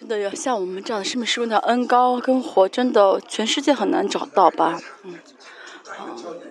[0.00, 4.80] 真的要像我们这样的生命师温的恩高跟活，真的全世界很难找到吧？
[5.04, 5.18] 嗯，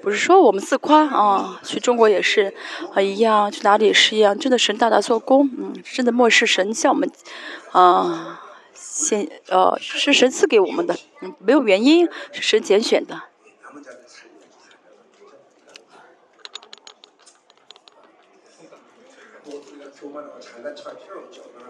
[0.04, 2.54] 不是说我们自夸啊，去中国也是
[2.94, 7.10] 啊一样，去哪里也是一样，真的神大大做工，嗯，真的漠视神向我们
[7.72, 8.40] 啊，
[8.76, 13.24] 先呃是神赐给我们的，嗯，没有原因，是神拣选的。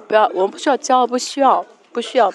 [0.10, 1.64] 不要，我们不需要骄傲，不需要，
[1.94, 2.34] 不需要，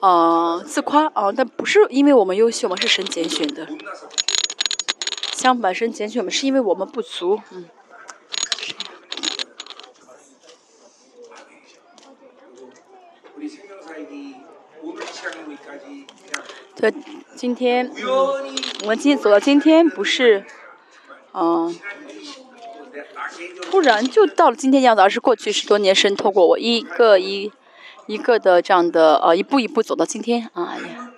[0.00, 1.30] 呃，自夸啊！
[1.30, 3.68] 但不是因为我们优秀，我们是神拣选的。
[5.34, 7.66] 相反，神拣选我们是因为我们不足，嗯。
[16.76, 16.94] 对，
[17.36, 17.92] 今天，
[18.80, 20.46] 我们今天走到今天，不是，
[21.34, 21.78] 嗯。
[23.62, 27.52] 突然就到了今天样子，而是过去十多年神透过我一个一
[28.06, 31.12] 一个的这样的呃一步一步走到今天哎啊，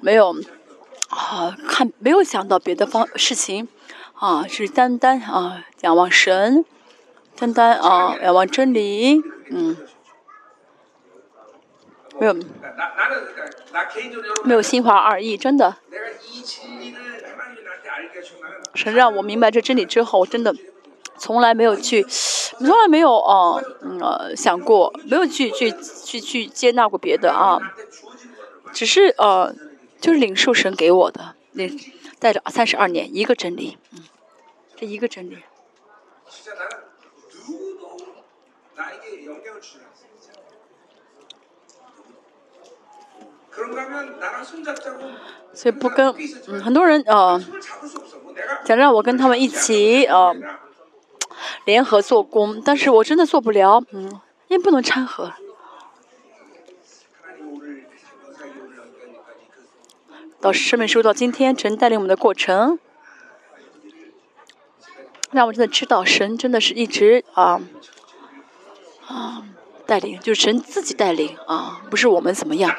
[0.00, 0.34] 没有
[1.08, 3.68] 啊看没有想到别的方事情
[4.14, 6.64] 啊，是单单啊仰望神，
[7.36, 9.76] 单单啊仰望真理，嗯，
[12.18, 12.34] 没有
[14.44, 15.76] 没有心怀二意，真的。
[18.74, 20.54] 神让我明白这真理之后，我真的
[21.16, 23.60] 从来没有去，从来没有啊，
[24.00, 25.72] 呃，想过，没有去去
[26.04, 27.58] 去去接纳过别的啊，
[28.72, 29.54] 只是呃，
[30.00, 31.78] 就是领受神给我的，领
[32.18, 34.02] 带着三十二年一个真理，嗯，
[34.76, 35.38] 这一个真理。
[45.52, 46.14] 所以不跟
[46.48, 47.42] 嗯很多人呃。
[48.64, 50.34] 想让我跟他们一起呃
[51.66, 54.02] 联合做工，但是我真的做不了，嗯，
[54.48, 55.32] 因为不能掺和。
[60.40, 62.78] 到生命收到今天神带领我们的过程，
[65.30, 67.60] 让我真的知道神真的是一直啊。
[69.06, 69.44] 啊
[69.86, 72.74] 带领，就是神自己带领啊，不是我们怎么样。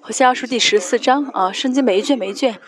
[0.00, 2.60] 和下书第十四章啊，圣经每一卷每一卷，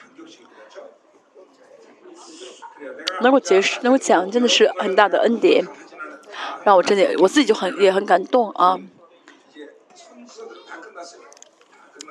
[3.20, 5.64] 能够解释，能够讲，真的是很大的恩典，
[6.64, 8.80] 让我真的我自己就很也很感动啊。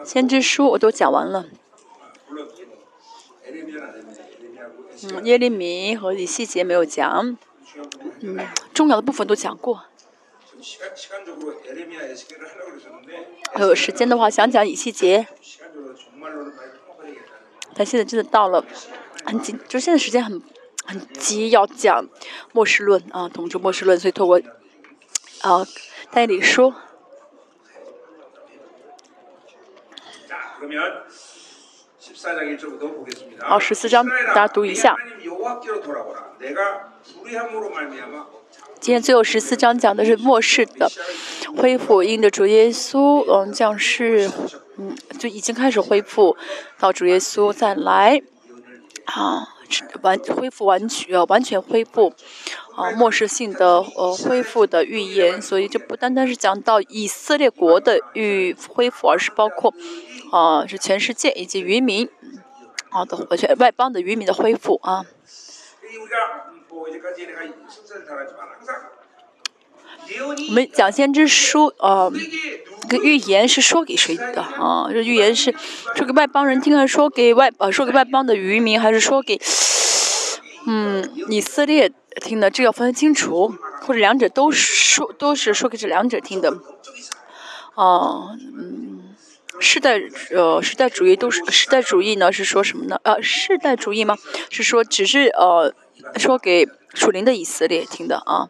[0.05, 1.47] 先知书我都讲完了，
[5.03, 7.37] 嗯，耶利米和以西结没有讲，
[8.21, 8.37] 嗯，
[8.73, 9.83] 重要的部分都讲过。
[13.59, 15.27] 有时间的话，想讲以西结，
[17.75, 18.65] 但现在真的到了
[19.25, 20.41] 很紧，就现在时间很
[20.85, 22.07] 很急，要讲
[22.53, 24.41] 末世论啊，统治末世论，所以透过
[25.41, 25.65] 啊
[26.11, 26.73] 代理书。
[33.41, 34.97] 好，十四章，大家读一下。
[38.79, 40.89] 今天最后十四章讲的是末世的
[41.57, 44.31] 恢复，因着主耶稣，嗯，将士，
[44.77, 46.37] 嗯，就已经开始恢复，
[46.79, 48.21] 到主耶稣再来，
[49.05, 49.49] 啊，
[50.01, 52.13] 完恢复完全，完全恢复，
[52.75, 59.73] 啊，末世性的呃恢复的预言，所以就不单单是讲到以色列国的预恢复，而是包括，
[60.31, 62.07] 啊，是全世界以及渔民，
[62.89, 65.03] 啊的完全外邦的渔民的恢复啊。
[70.47, 72.11] 我们讲先知书，呃，
[72.87, 74.87] 个预言是说给谁的啊？
[74.89, 75.53] 这预言是
[75.95, 79.39] 说给外邦人听，还是说给外呃说给外邦的渔民，还是说给
[80.65, 81.91] 嗯以色列
[82.21, 82.49] 听的？
[82.49, 86.57] 这要分清楚，或者两者都说都是说给这两者听的。
[87.75, 89.13] 啊，嗯，
[89.59, 89.99] 世代
[90.31, 92.31] 呃世代主义都是世代主义呢？
[92.31, 92.99] 是说什么呢？
[93.03, 94.17] 呃，世代主义吗？
[94.49, 95.73] 是说只是呃
[96.15, 98.49] 说给属灵的以色列听的啊？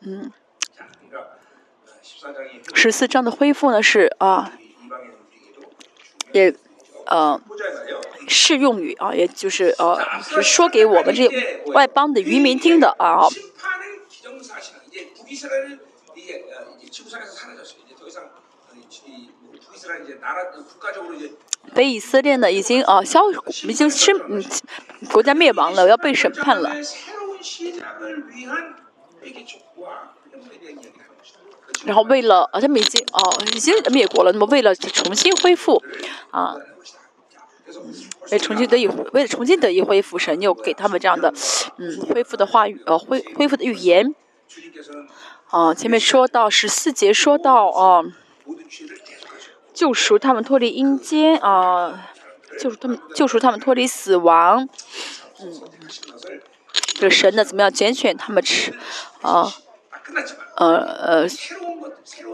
[0.00, 0.30] 嗯，
[2.74, 4.52] 十四章的恢复呢是啊，
[6.32, 6.54] 也
[7.06, 7.40] 呃
[8.28, 11.28] 适用于啊，也就是呃，是说给我们这
[11.72, 13.26] 外邦的渔民听的啊。
[21.74, 23.20] 被以色列呢已经啊消
[23.68, 24.42] 已经是嗯
[25.12, 26.72] 国家灭亡了，要被审判了。
[31.84, 35.82] 然后为了啊，他们已经哦已经灭国了，那么为了重新恢复
[36.30, 36.56] 啊，
[38.32, 41.32] 为重新得以为了重新得以恢复，神又给他们这样的
[41.78, 44.14] 嗯恢复的话语呃恢恢复的预言。
[45.50, 48.02] 啊，前面说到十四节说到啊，
[49.76, 52.08] 救赎他们脱离阴间啊，
[52.58, 54.66] 救赎他们救赎他们脱离死亡。
[55.38, 55.52] 嗯，
[56.94, 58.72] 这个神呢怎么样拣选他们吃
[59.20, 59.52] 啊？
[60.56, 61.28] 呃呃，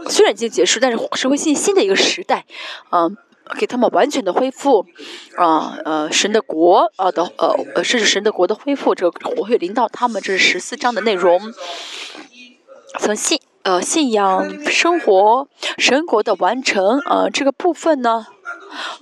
[0.08, 2.44] 虽然已经结束，但是是会进新的一个时代，
[2.90, 3.16] 嗯，
[3.58, 4.86] 给他们完全的恢复，
[5.36, 11.52] 啊呃神的国啊的呃呃甚至神的国的恢复，这个我会领导他们，这是十四章的内容。
[13.00, 15.48] 从信呃信仰生活
[15.78, 18.26] 神国的完成呃这个部分呢，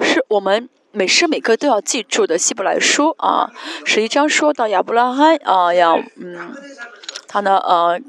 [0.00, 2.38] 是我们每时每刻都要记住的。
[2.38, 3.50] 希伯来书啊，
[3.84, 6.54] 十一章说到亚伯拉罕啊要嗯，
[7.26, 8.00] 他呢呃。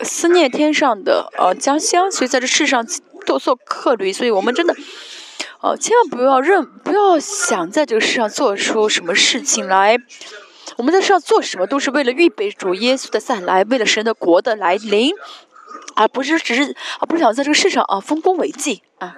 [0.00, 2.86] 思念天上的呃家乡，所以在这世上
[3.26, 4.72] 多做客旅，所以我们真的，
[5.60, 9.98] 呃，千万不要认，不要想在这个世上做出什么事情来。
[10.76, 15.14] 我们在世上做什么，都是为了预备主耶稣的再来，为了神的国的来临，
[15.96, 19.16] 而不是只是，而不是想在这个世上啊丰功伟绩啊。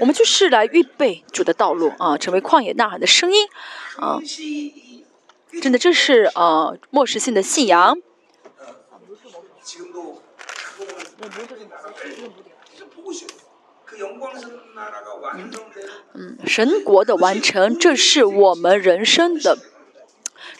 [0.00, 3.46] 我们就是来预备主的道路啊，成为旷野呐喊的声音
[3.96, 4.18] 啊。
[5.62, 7.96] 真的，这是呃末世性的信仰。
[16.14, 19.58] 嗯，神国的完成，这是我们人生的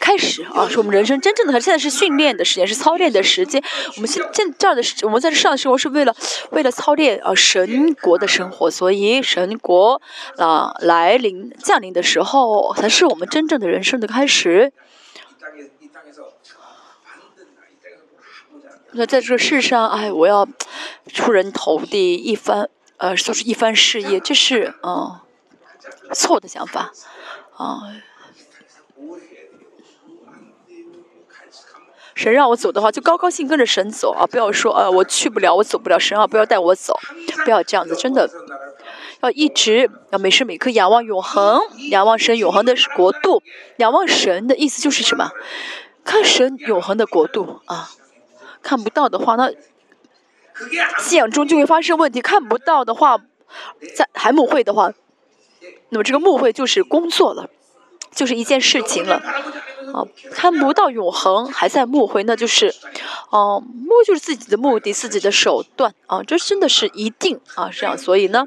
[0.00, 0.68] 开始啊！
[0.68, 3.62] 是我们人生真正的，现在是训练的时间，是操练的时间。
[3.96, 6.14] 我们现现这样的，我们在这上的生活是为了
[6.50, 10.00] 为了操练啊神国的生活，所以神国
[10.36, 14.72] 啊来临降临的时候，才是我们真正的人生的开始。
[18.96, 20.46] 那在这个世上，哎，我要
[21.12, 25.20] 出人头地，一番呃，做出一番事业，这是嗯
[26.12, 26.92] 错误的想法
[27.56, 27.80] 啊。
[32.14, 34.24] 神让我走的话，就高高兴跟着神走啊！
[34.24, 36.98] 不要说呃，我去不了，我走不了，神啊，不要带我走，
[37.44, 38.30] 不要这样子，真的
[39.20, 43.42] 要一直要每时每刻仰望永恒，仰望神永恒的国度，
[43.78, 45.32] 仰望神的意思就是什么？
[46.04, 47.90] 看神永恒的国度啊。
[48.62, 49.52] 看不到的话，那
[50.98, 52.20] 信仰中就会发生问题。
[52.20, 53.18] 看不到的话，
[53.94, 54.92] 在还慕会的话，
[55.90, 57.50] 那么这个慕会就是工作了，
[58.12, 59.22] 就是一件事情了。
[59.92, 60.02] 啊，
[60.32, 62.74] 看不到永恒，还在慕会，那就是，
[63.30, 67.96] 哦，慕就是自己的目的，自己的手段啊，这真的是一定啊，这样。
[67.96, 68.44] 所以呢，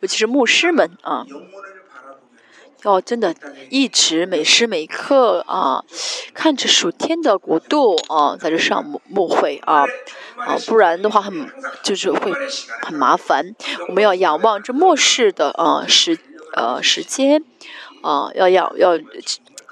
[0.00, 1.26] 尤其是牧师们啊。
[2.84, 3.34] 要真的
[3.70, 5.84] 一直每时每刻啊，
[6.32, 9.84] 看着属天的国度啊，在这上墓墓会啊
[10.36, 11.48] 啊，不然的话很
[11.82, 12.32] 就是会
[12.82, 13.54] 很麻烦。
[13.88, 16.18] 我们要仰望这末世的啊时
[16.54, 17.42] 呃时间
[18.02, 18.98] 啊，要要要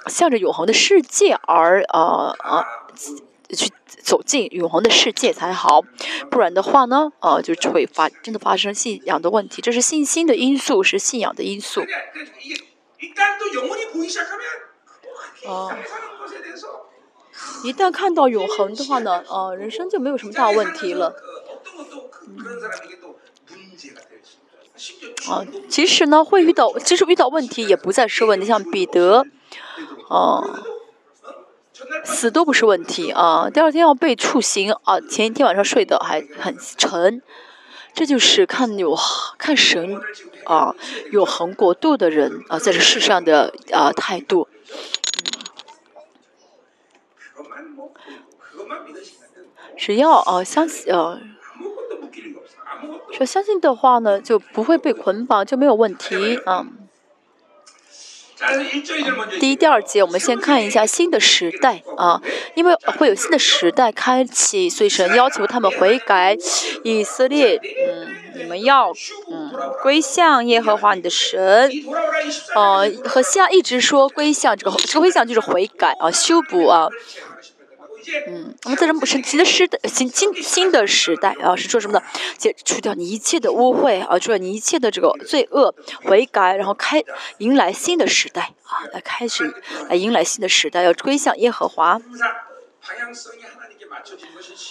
[0.07, 2.65] 向着永恒的世界而啊啊
[3.55, 5.83] 去走进永恒的世界才好。
[6.31, 9.61] 不然的话呢啊，就会发真的发生信仰的问题。
[9.61, 11.85] 这是信心的因素，是信仰的因素。
[15.47, 15.75] 哦，
[17.65, 21.15] 一旦看到永恒的话呢，呃，人生就没有什么大问题了。
[25.29, 28.47] 啊，其实呢，会遇到，其实遇到问题也不再是问题。
[28.47, 29.27] 像彼得，
[30.09, 30.61] 哦，
[32.05, 33.51] 死都不是问题啊。
[33.51, 37.23] 第二天要被处刑啊，前一天晚上睡得还很沉。
[37.95, 38.97] 这就是看有
[39.37, 40.01] 看神
[40.45, 40.75] 啊，
[41.11, 44.49] 有恒国度的人啊，在这世上的啊态度。
[49.77, 51.21] 只要啊相信啊，
[53.11, 56.67] 说相信的话呢，就不会被捆绑，就没有问题啊。
[59.39, 62.21] 第一、第二节，我们先看一下新的时代啊，
[62.55, 66.37] 因为会有新的时代开启，所以神要求他们悔改。
[66.85, 68.93] 以色列，嗯，你们要
[69.31, 71.71] 嗯归向耶和华你的神，
[72.55, 76.89] 呃，和西亚一直说归向这个， 这个归向就是悔改啊，修补啊。
[78.27, 82.03] 嗯，我们在这不神奇的时代，新新新的时代啊，是说什么呢？
[82.37, 87.03] 解除掉你一切的污秽啊，除掉你一切的这个罪恶，悔改，然后开
[87.39, 89.55] 迎来新的时代啊，来开始
[89.89, 92.01] 来迎来新的时代，要归向耶和华。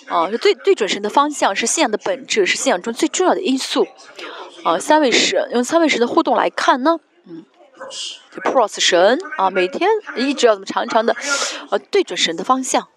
[0.07, 3.87] 啊，是对对准神的方向是信仰的本质，是信仰中最重要的因素。
[4.63, 6.99] 啊，三位神用三位神的互动来看呢，
[8.43, 11.15] pros 神啊，每天一直要怎么长长的，
[11.69, 12.87] 呃，对准神的方向。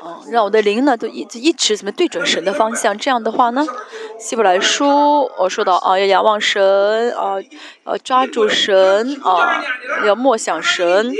[0.00, 2.98] 哦，让我的灵呢都一一直怎么对准神的方向？
[2.98, 3.64] 这样的话呢，
[4.18, 7.36] 希伯来书我说到啊，要仰望神啊，
[7.86, 9.62] 要抓住神啊，
[10.04, 11.12] 要默想神。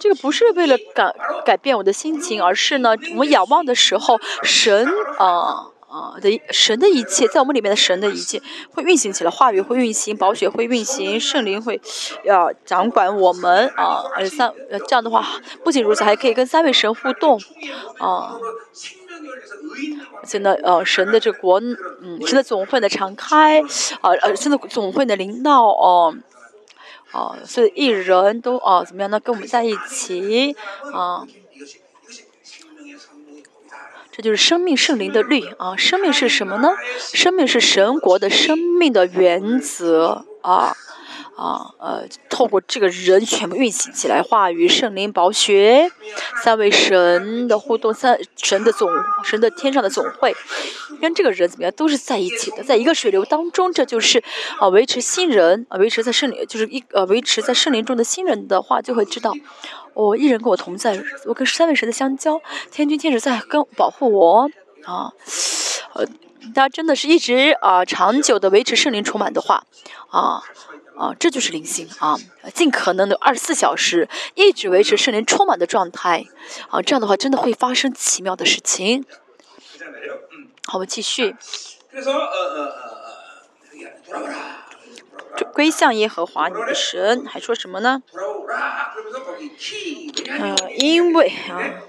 [0.00, 1.14] 这个不是为了改
[1.44, 4.88] 改变我的心情，而是呢，我们仰望的时候，神
[5.18, 5.68] 啊。
[5.94, 11.80] 啊的神的一切，在我们里面的神的一切会运行起来，话语会运行，宝血会运行，圣灵会
[12.24, 14.02] 要掌管我们啊！
[14.16, 14.52] 而且三
[14.88, 15.24] 这样的话，
[15.62, 17.40] 不仅如此，还可以跟三位神互动
[17.98, 18.36] 啊！
[20.20, 23.62] 而且呢，呃，神的这国，嗯，神的总会的敞开
[24.00, 26.12] 啊，呃，神的总会的领导哦，
[27.12, 29.20] 啊，所以一人都啊，怎么样呢？
[29.20, 30.56] 跟我们在一起
[30.92, 31.24] 啊。
[34.16, 35.74] 这就是生命圣灵的律啊！
[35.76, 36.68] 生命是什么呢？
[37.12, 40.76] 生命是神国的生命的原则啊
[41.36, 45.90] 啊呃，透过这个人全部运行起来，话语、圣灵、宝血，
[46.42, 48.88] 三位神的互动，三神的总
[49.24, 50.34] 神的天上的总会，
[51.00, 54.22] 跟这个人怎么样都是在一起的，在一个水流当中，这就是
[54.58, 59.32] 啊维持新人啊维持在圣灵，就是一呃维持在圣灵中的新人的话，就会知道。
[59.94, 62.40] 我一人跟我同在，我跟三位神的相交，
[62.72, 64.50] 天君天使在跟保护我
[64.84, 65.12] 啊，
[65.94, 66.04] 呃，
[66.52, 69.62] 大家真的是一直啊长久的维持圣灵充满的话，
[70.10, 70.42] 啊
[70.96, 72.16] 啊，这就是灵性啊，
[72.54, 76.26] 尽可能的二十四小时一直维持圣灵充满的状态，
[76.70, 79.04] 啊，这样的话真的会发生奇妙的事情。
[80.66, 81.36] 好，我们继续。
[85.52, 88.02] 归向耶和华你的神，还说什么呢？
[90.28, 91.82] 嗯，因为啊，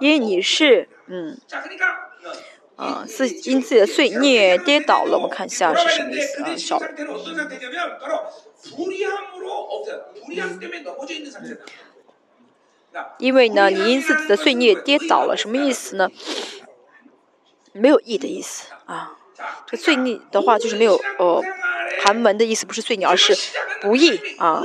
[0.00, 1.38] 因为你是嗯，
[2.76, 5.16] 啊，是因自己的罪孽跌倒了。
[5.16, 6.56] 我们看一下是什么意思啊？
[6.56, 6.80] 小。
[13.18, 16.10] 因为呢，你因自己的罪孽跌倒了，什么意思呢？
[17.72, 19.16] 没有义的意思啊。
[19.66, 21.42] 这罪孽的话，就是没有呃，
[22.02, 23.36] 寒门的意思不是碎鸟，而是
[23.80, 24.62] 不义啊，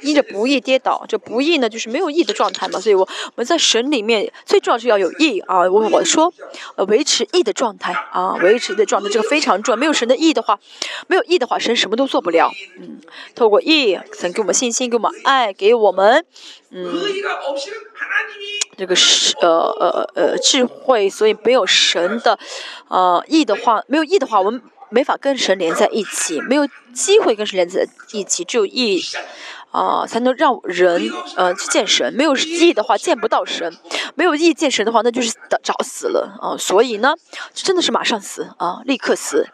[0.00, 1.04] 因着不义跌倒。
[1.08, 2.80] 这不义呢，就是没有义的状态嘛。
[2.80, 5.60] 所以我我们在神里面最重要是要有义啊。
[5.60, 6.32] 我我说，
[6.76, 9.76] 呃，维持义的状态啊，维持的状态这个非常重要。
[9.76, 10.58] 没有神的义的话，
[11.06, 12.50] 没有义的话，神什么都做不了。
[12.80, 13.00] 嗯，
[13.34, 16.24] 透过义，神给我们信心，给我们爱，给我们
[16.70, 16.92] 嗯，
[18.76, 21.08] 这个是呃呃呃智慧。
[21.08, 22.38] 所以没有神的
[22.88, 24.60] 呃义的话，没有义的话，我们。
[24.90, 29.02] 没法跟神连在一起，没有机会跟神连在一起，只有义
[29.72, 32.12] 啊，才能让人呃去见神。
[32.14, 33.72] 没有义的话，见不到神；
[34.14, 36.56] 没有义见神的话，那就是找死了啊。
[36.56, 37.14] 所以呢，
[37.52, 39.48] 真的是马上死啊，立刻死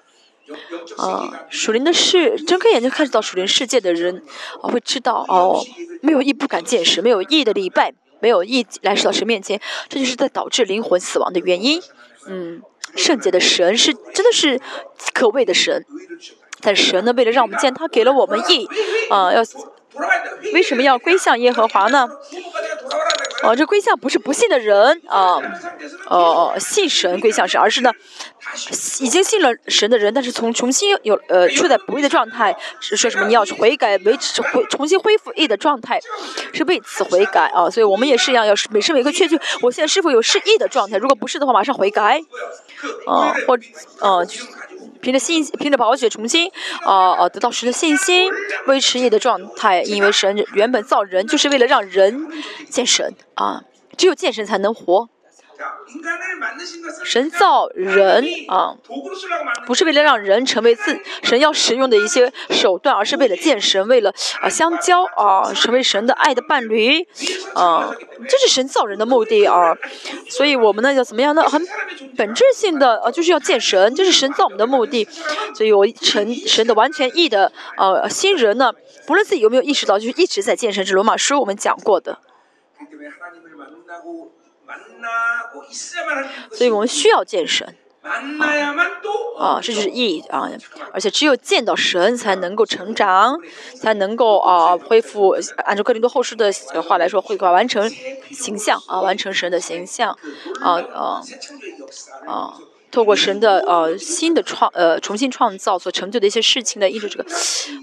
[0.98, 1.46] 啊。
[1.48, 4.22] 属灵的事，睁开眼睛看到属灵世界的人
[4.62, 5.64] 啊，会知道哦，
[6.02, 9.58] 没有义不敢见神，没有义的礼拜，没有义来到神面前，
[9.88, 11.80] 这就是在导致灵魂死亡的原因。
[12.26, 12.60] 嗯。
[12.96, 14.60] 圣洁的神是真的是
[15.12, 15.84] 可畏的神，
[16.60, 18.68] 但神呢，为了让我们见他，给了我们义
[19.10, 19.42] 啊，要
[20.52, 22.08] 为什么要归向耶和华呢？
[23.42, 25.40] 哦，这归向不是不信的人啊，
[26.06, 27.90] 哦，信神归向神，而是呢，
[29.00, 35.98] 已经信了神的人，但是从重新有呃处在不义的状态，是说什么你要悔改，维持回重新恢复义的状态，
[36.52, 37.70] 是为此悔改啊。
[37.70, 42.20] 所以我们也是一样，要每时每刻确据我现在是否有是义的状态，如果不是的话，马上悔改
[43.06, 43.58] 啊，或
[44.00, 44.26] 呃。
[45.00, 46.50] 凭着信，凭着宝血重新，
[46.84, 48.30] 啊啊，得到神的信心，
[48.66, 49.82] 维持业的状态。
[49.82, 52.28] 因为神原本造人就是为了让人
[52.68, 53.62] 见神啊，
[53.96, 55.08] 只有见神才能活。
[57.04, 58.76] 神造人啊，
[59.66, 67.06] 不是为了让人成为自神要使用的一些手段，而是为了见神，为了啊相交啊，成为神的爱的伴侣
[67.54, 67.90] 啊，
[68.28, 69.76] 这是神造人的目的啊。
[70.28, 71.42] 所以我们呢要怎么样呢？
[71.42, 71.64] 很
[72.16, 75.08] 本质性的啊，就是要见神，这是神造我们的目的。
[75.54, 78.72] 所以我成神的完全意的呃新人呢，
[79.06, 80.80] 不论自己有没有意识到，就是一直在见神。
[80.84, 82.18] 是罗马书我们讲过的。
[86.52, 87.76] 所以我们需要见神
[89.38, 90.48] 啊，这就是义啊，
[90.92, 93.38] 而且只有见到神才能够成长，
[93.74, 95.36] 才能够啊恢复。
[95.64, 96.50] 按照哥林多后书的
[96.82, 97.88] 话来说，会完成
[98.30, 100.16] 形象啊，完成神的形象
[100.60, 101.20] 啊啊
[102.26, 102.54] 啊，
[102.90, 107.26] 透过神的呃新的创呃重新创造所成就的一些事情的，依着这个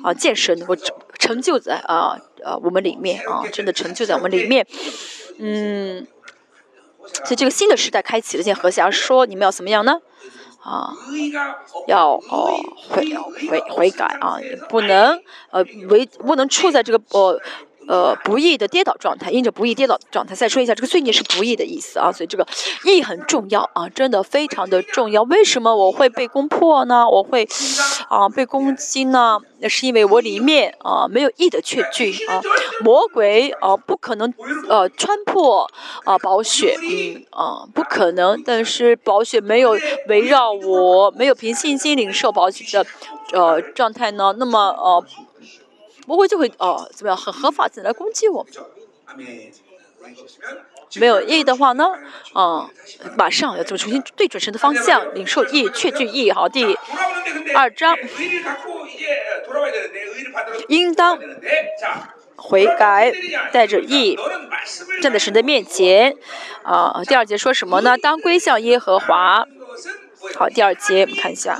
[0.04, 0.76] 啊见神能够
[1.20, 4.66] 成就在啊啊我们里面啊，真的成就在我们里面，
[5.38, 6.08] 嗯。
[7.26, 10.00] 所以这个新的时代开启了，现在何霞说：“你们要怎么样呢？
[10.64, 10.92] 啊，
[11.88, 12.60] 要哦
[12.90, 13.16] 悔
[13.50, 14.38] 悔悔改啊，
[14.68, 15.18] 不能
[15.50, 17.40] 呃为不能处在这个呃
[17.88, 20.36] 呃不易的跌倒状态，因着不易跌倒状态。
[20.36, 22.46] 再说一下，这个罪孽是不易的意思啊，所以这个
[22.84, 25.24] 易很重要啊，真的非常的重要。
[25.24, 27.08] 为什么我会被攻破呢？
[27.10, 27.48] 我会
[28.10, 29.40] 啊被攻击呢？
[29.60, 32.40] 那是因为我里面啊没有易的确据啊，
[32.84, 34.32] 魔鬼啊不可能
[34.70, 35.68] 呃穿破
[36.04, 38.40] 啊宝血，嗯啊不可能。
[38.46, 39.76] 但是宝血没有
[40.08, 42.86] 围绕我，没有凭信心领受宝血的
[43.34, 45.04] 呃状态呢，那么呃
[46.08, 48.48] 魔鬼就会哦怎么样很合法的来攻击我。
[50.96, 51.84] 没有义的话呢，
[52.34, 52.70] 嗯，
[53.18, 56.32] 马上要怎么重新对准神的方向，领受义，确据义。
[56.32, 56.78] 好，第
[57.54, 57.98] 二章，
[60.70, 61.20] 应当
[62.38, 63.12] 悔改，
[63.52, 64.18] 带着义
[65.02, 66.16] 站在神的面前。
[66.64, 67.98] 啊，第二节说什么呢？
[67.98, 69.46] 当归向耶和华。
[70.36, 71.60] 好，第二节我们看一下。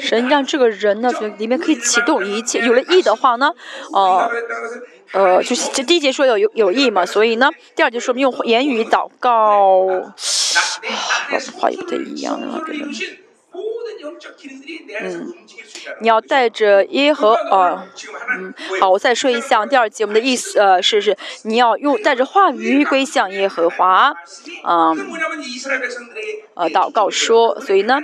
[0.00, 2.60] 神让这个人呢，里面可以启动一切。
[2.60, 3.52] 有了意的话呢，
[3.92, 4.30] 呃，
[5.12, 10.14] 呃，就是这第一节说有有有意嘛，所以呢，第二节说用言语祷告，啊，
[11.58, 12.60] 话也不太一样的嘛，
[15.00, 15.34] 嗯，
[16.00, 17.86] 你要带着耶和啊，
[18.38, 24.14] 嗯，好，我再说一下第二节我们的意思，呃，是是，你要用带着话语归向耶和华，
[24.64, 24.96] 嗯，
[26.54, 28.00] 呃，祷告说，所以呢。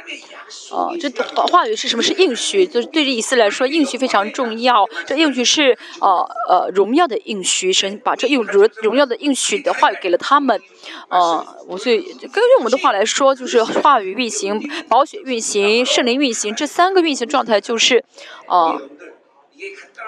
[0.70, 1.08] 哦，这
[1.46, 2.02] 话语是什么？
[2.02, 4.86] 是应许，就是对这以色列来说，应许非常重要。
[5.06, 10.60] 这应许是呃呃荣耀的应许，神把这用荣荣耀的应许的话语给了他们。
[11.08, 18.04] 呃，我所以根据我们的话来说，就是话语运行、保险运行、圣灵运行，这三个运行状态就是
[18.46, 18.80] 呃。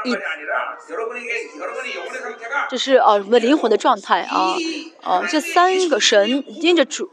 [0.04, 0.14] 一，
[2.68, 4.54] 这是呃，我们的灵魂的状态啊，
[5.02, 7.08] 啊，这三个神因着主，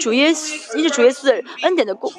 [0.00, 2.10] 主耶稣，因着主耶稣的恩典的工，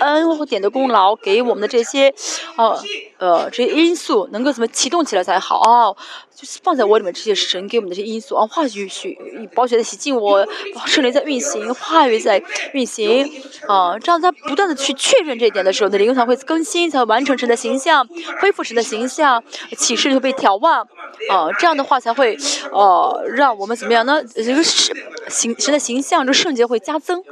[0.00, 2.12] 恩典的功劳，给我们的这些，
[2.56, 2.76] 啊，
[3.18, 5.94] 呃，这些因素能够怎么启动起来才好啊？
[6.34, 9.18] 就是放在我里面这些神给我们的这些因素啊，话语去
[9.54, 10.46] 保血在洗净我，
[10.84, 12.42] 圣灵在运行，话语在
[12.74, 13.26] 运行
[13.66, 18.06] 啊，这样在不断的去确认这一点的时候，那灵魂才会更新，才会完成神的形象，
[18.42, 19.42] 恢复神的形象，
[19.78, 20.82] 启示就被眺望
[21.30, 22.36] 啊，这样的话才会
[22.70, 24.22] 呃让我们怎么样呢？
[24.34, 24.92] 这个是
[25.30, 27.22] 形神的形象，这圣洁会加增。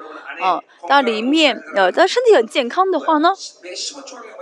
[0.41, 3.31] 啊，当里面呃，当身体很健康的话呢，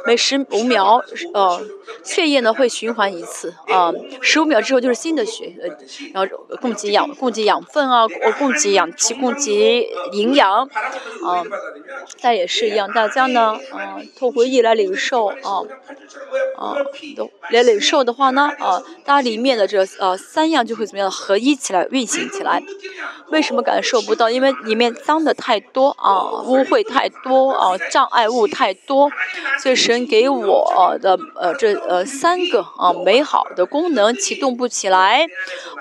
[0.07, 1.02] 每十五秒，
[1.35, 1.61] 呃，
[2.02, 5.68] 血液呢会循环一次啊，十五秒之后就是新的血，呃，
[6.14, 8.07] 然后供给养供给养分啊，
[8.38, 11.44] 供给氧气，供给营养，啊，
[12.20, 15.62] 但也是一样，大家呢，嗯，透过意来领受啊，
[16.57, 16.76] 啊，
[17.50, 22.62] 来领受的话呢，啊，它里面的这呃三样就会怎么样合一起来运行起来？
[23.31, 24.28] 为什么感受不到？
[24.28, 25.82] 因为里面脏的太多。
[25.83, 29.11] 多啊，污秽太多啊，障碍物太多，
[29.61, 35.27] 所以神给我的呃这呃三个啊美好的功能启动不起来，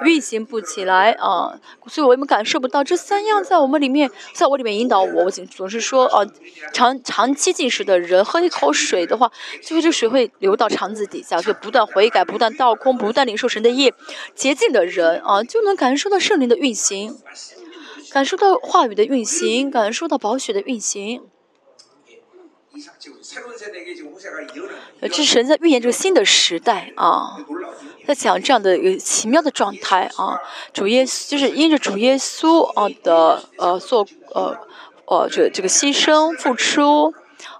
[0.03, 1.53] 运行不起来啊，
[1.85, 5.25] 所以我们感受不到这三样在我们里面，在我里面引导我。
[5.25, 6.25] 我总总是说啊，
[6.73, 9.31] 长长期进食的人喝一口水的话，
[9.63, 13.93] 就会这水会流到肠子底下，所以不断悔改，不断倒空，不断领受神的意，
[14.33, 17.15] 洁净的人啊，就能感受到圣灵的运行。
[18.13, 21.23] 感受到话语的运行，感受到宝血的运行。
[25.01, 27.37] 这是神在预言这个新的时代啊，
[28.05, 30.39] 在讲这样的一个奇妙的状态啊。
[30.73, 34.57] 主耶稣就是因着主耶稣啊的呃做呃
[35.05, 37.13] 呃这这个牺牲付出。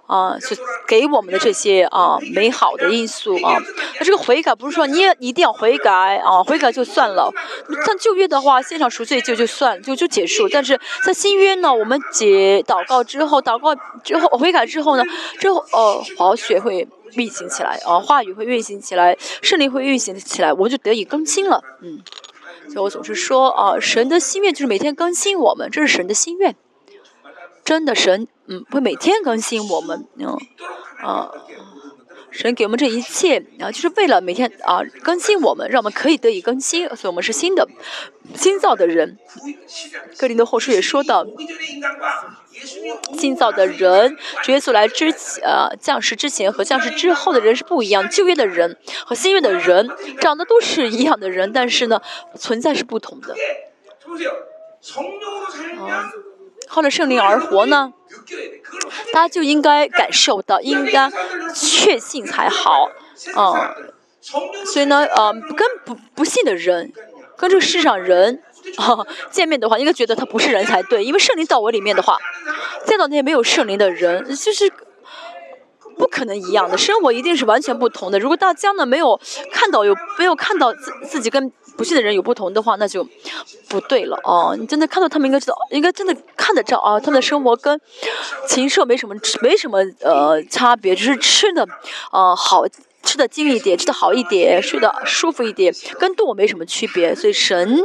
[0.06, 3.56] 啊，是给我们的这些啊美好的因素啊。
[3.98, 7.32] 那这个悔改不是说你也一定要悔改啊，悔改就算了。
[7.86, 10.48] 像旧约的话，现场赎罪就就算就就结束。
[10.48, 15.04] 但是在新约呢，我们解祷告之后，祷告之后悔改之后呢，
[15.38, 21.62] 之后呃，宝血会运行起来啊，话语会运行起来，圣灵会运行起来，我们就得以更新了。
[21.80, 22.02] 嗯，
[22.68, 26.54] 所以我总是说啊，神的心愿就是每天更新我们，这是神的心愿。
[27.64, 30.36] 真的神，嗯，会每天更新我们，嗯，
[31.02, 31.30] 啊，
[32.30, 37.66] 神给我们这一切，啊，就是为了每天啊更新我们，让我们可以得以更新，所以我们是新的、
[38.34, 39.16] 新造的人。
[40.18, 41.26] 格林的后书也说到，
[43.16, 49.88] 新造的人，主耶稣来之前，啊，降世之前和降世之后的人是不一样，旧约的人和新约的人
[50.20, 52.02] 长得都是一样的人，但是呢，
[52.36, 53.34] 存在是不同的。
[55.88, 56.12] 啊。
[56.68, 57.92] 靠着圣灵而活呢，
[59.12, 61.10] 大家就应该感受到，应该
[61.54, 62.90] 确信才好，
[63.36, 63.92] 嗯，
[64.66, 66.92] 所以呢，呃，跟不不信的人。
[67.34, 68.40] 跟这个世上人
[68.76, 72.16] 啊见面的话，应该觉得他不是人才对，因为圣灵在我里面的话，
[72.86, 74.70] 见到那些没有圣灵的人，就是
[75.98, 78.18] 不可能一样的，生活一定是完全不同的。
[78.18, 79.18] 如果大家呢没有
[79.50, 83.06] 看到有没有看到自自己跟不信的人有不同的话，那就
[83.68, 84.56] 不对了哦。
[84.58, 87.80] 你真的看到他们，应该知道，应该真的看得着啊，他们的生活跟
[88.46, 91.66] 禽兽没什么没什么呃差别，只是吃的
[92.10, 92.64] 呃好。
[93.04, 97.12] 吃的精一点，吃的好一点，睡得舒服一点，跟动物没什么区别。
[97.12, 97.82] 所以神，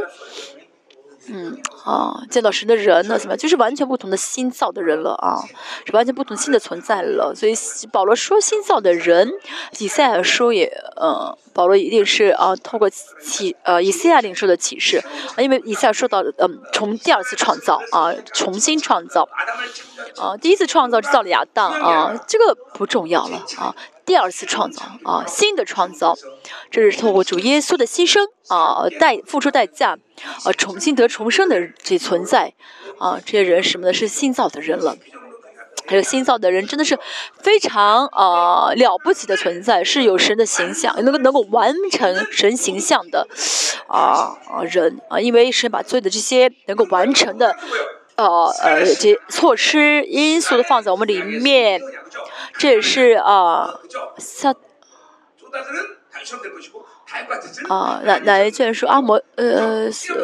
[1.30, 5.36] 嗯啊，见到神的人呢，怎么就是完全不同的新造的人了啊，
[5.84, 7.34] 是完全不同新的存在了。
[7.34, 7.54] 所以
[7.92, 9.30] 保罗说新造的人，
[9.78, 15.02] 以赛亚书也，呃，保罗一定是啊，透过启呃以赛亚领受的启示，
[15.38, 19.28] 因为以赛亚说到，嗯，从第二次创造啊，重新创造，
[20.16, 23.74] 啊，第一次创造是造了亚当啊，这个不重要了啊。
[24.08, 26.16] 第二次创造啊，新的创造，
[26.70, 29.98] 这是透过主耶稣的牺牲啊，代付出代价，
[30.44, 32.54] 啊，重新得重生的这存在
[32.98, 34.96] 啊，这些人什么的，是新造的人了。
[35.86, 36.98] 这个新造的人真的是
[37.42, 43.28] 非常啊了不起的存在，是有神的形象，能够能够完成神形象的
[43.88, 47.54] 啊啊人啊，因为神把所有的这些能够完成的。
[48.18, 51.80] 呃呃，这措施因素都放在我们里面，
[52.58, 53.78] 这也是啊
[54.18, 54.52] 撒
[57.68, 60.14] 啊哪哪一卷说阿摩呃撒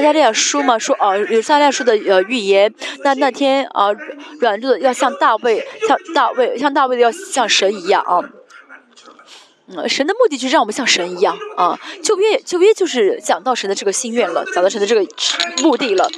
[0.00, 3.92] 加利亚书嘛说哦有撒加利亚书的呃预言，那那天啊
[4.40, 8.18] 软弱的要像大卫像大卫像大卫的要像神一样啊。
[9.66, 11.78] 嗯，神的目的就是让我们像神一样啊！
[12.02, 15.06] 旧约旧约就是讲到神的这个心愿了，讲到神的这个
[15.62, 16.08] 目的了。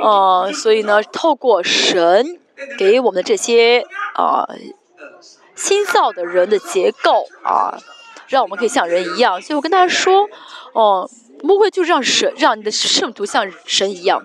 [0.00, 2.38] 啊，所以呢，透过神
[2.78, 4.46] 给我们的这些啊
[5.56, 7.78] 新造的人的结构啊，
[8.28, 9.42] 让我们可以像人一样。
[9.42, 10.28] 所以我跟大家说，
[10.72, 11.10] 哦，
[11.42, 14.24] 牧会就是让神让你的圣徒像神一样。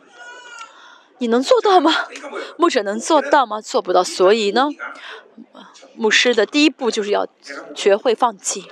[1.17, 1.91] 你能做到吗？
[2.57, 3.59] 牧者能做到吗？
[3.61, 4.03] 做不到。
[4.03, 4.69] 所以呢？
[6.01, 7.27] 牧师的第一步就是要
[7.75, 8.65] 学会放弃。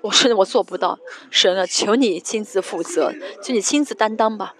[0.00, 0.96] 我说我做不到，
[1.28, 4.54] 神啊，求你亲自负责，求你亲自担当吧。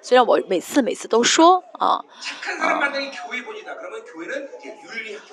[0.00, 2.02] 虽然我每次每次都说啊
[2.60, 2.90] 啊，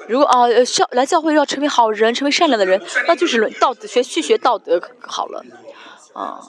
[0.09, 5.45] 如果啊教来教会要成为好人，成为善良的人，那就是道德学去学道德好了
[6.11, 6.43] 啊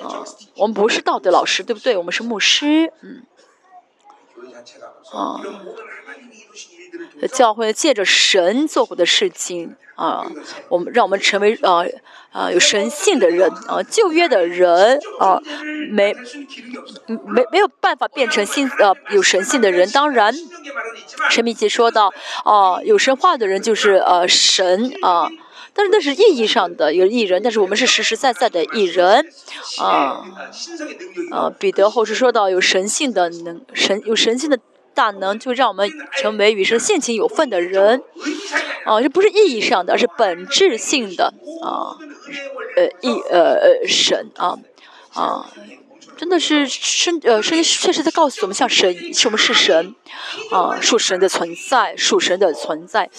[0.00, 1.96] 啊，我们不是道德老师，对不对？
[1.96, 3.26] 我们是牧师，嗯
[5.12, 5.42] 啊。
[7.32, 10.26] 教会借着神做过的事情啊，
[10.68, 11.84] 我们让我们成为啊
[12.32, 15.40] 啊有神性的人啊，旧约的人啊，
[15.90, 16.12] 没
[17.06, 19.88] 没没有办法变成新呃有神性的人。
[19.90, 20.34] 当然，
[21.30, 22.12] 神秘记说到
[22.44, 25.30] 啊，有神话的人就是呃神啊，
[25.72, 29.24] 但是那是意义上的有艺人，但是我们是实实在在的艺人
[29.78, 30.24] 啊
[31.30, 31.50] 啊。
[31.56, 34.58] 彼得后世说到有神性的能神有神性的。
[34.94, 38.02] 大能就让我们成为与神性情有份的人，
[38.84, 41.98] 啊，这不是意义上的，而是本质性的啊，
[42.76, 44.58] 呃，意呃呃神啊
[45.12, 45.46] 啊。
[46.16, 49.94] 真的是圣呃，圣经确实在告诉我们，像神，是我们是神，
[50.50, 53.10] 啊，属神的存在，属神的存在，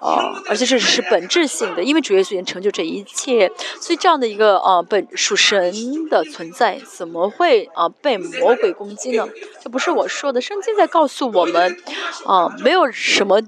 [0.00, 9.28] 啊，而且这只是本质性的，因为主耶稣已经成就这一切，所以这样的一个啊本属神的存在，怎么会啊被魔鬼攻击呢？
[9.62, 11.76] 这不是我说的，圣经在告诉我们，
[12.24, 13.40] 啊，没有什么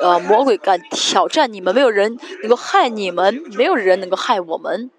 [0.00, 4.90] 呃魔鬼敢挑战你们，没有人能够害你们，没有人能够害我们。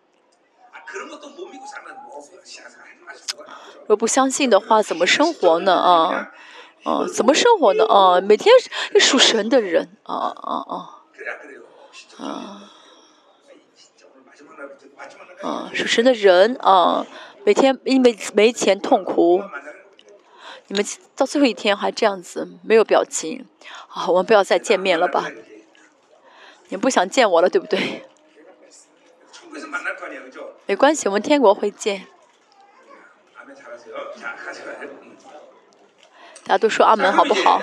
[3.87, 5.73] 若不相信的话，怎么生活呢？
[5.73, 6.31] 啊，
[6.83, 7.85] 啊，怎么生活呢？
[7.85, 8.53] 啊，每天
[8.99, 11.03] 属神的人，啊啊啊，
[12.17, 12.61] 啊，
[15.41, 17.05] 啊，属神的人，啊，
[17.43, 19.43] 每天因为没钱痛苦，
[20.67, 23.45] 你们到最后一天还这样子没有表情，
[23.89, 25.29] 啊，我们不要再见面了吧？
[26.69, 28.05] 你不想见我了，对不对？
[30.65, 32.07] 没关系，我们天国会见。
[36.45, 37.61] 大家都说阿门，好不好？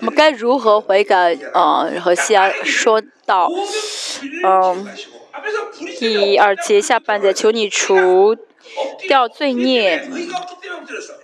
[0.00, 1.38] 我们该如何悔改？
[1.52, 3.50] 啊，和西亚说到，
[4.44, 4.88] 嗯，
[5.98, 8.36] 第二节下半节，求你除
[9.06, 10.08] 掉罪孽，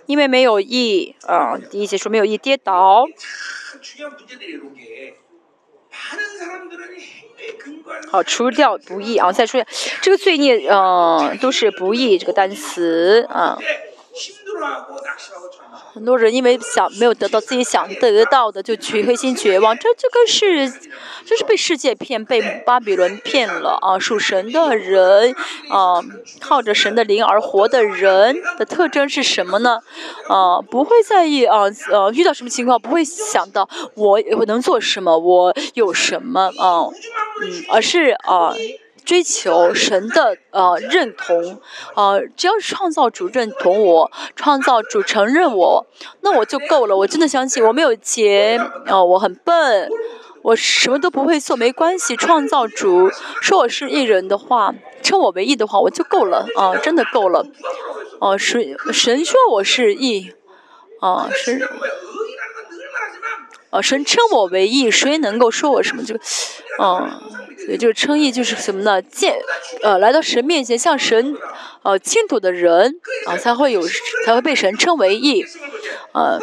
[0.05, 3.05] 因为没有意，啊，第一节说没有意跌倒。
[8.11, 9.31] 好，除掉不义啊！
[9.31, 9.63] 再说
[10.01, 13.57] 这个罪孽，嗯，都是不义这个单词啊。
[15.99, 19.77] 很多人因为想没有得到自己想得到的，就去黑心绝望。
[19.77, 20.71] 这这个是，
[21.25, 23.99] 这是被世界骗，被巴比伦骗了啊！
[23.99, 25.35] 属神的人
[25.69, 26.01] 啊，
[26.39, 29.81] 靠着神的灵而活的人的特征是什么呢？
[30.29, 36.87] 啊，不会在意啊，呃，遇到什么情况不会想到我我能做什么，我有什么啊，
[37.43, 38.53] 嗯，而是啊。
[39.09, 41.59] 追求神的呃认同，
[41.95, 45.87] 呃，只要是创造主认同我，创造主承认我，
[46.21, 46.95] 那我就够了。
[46.95, 49.89] 我真的相信，我没有钱，哦，我很笨，
[50.43, 52.15] 我什么都不会做，没关系。
[52.15, 53.09] 创造主
[53.41, 57.47] 说我是艺人的话，称我为艺的话，我就够了啊，真的够了。
[58.19, 60.33] 哦，神神说我是艺，
[61.01, 61.67] 啊，是，
[63.71, 66.19] 啊，神称我为艺，谁能够说我什么这个，
[66.79, 67.09] 嗯。
[67.69, 69.01] 也就是称义，就是什么呢？
[69.01, 69.37] 见，
[69.83, 71.35] 呃，来到神面前向神，
[71.83, 72.95] 呃，倾吐的人
[73.27, 73.81] 啊，才会有，
[74.25, 75.45] 才会被神称为义，
[76.13, 76.39] 呃，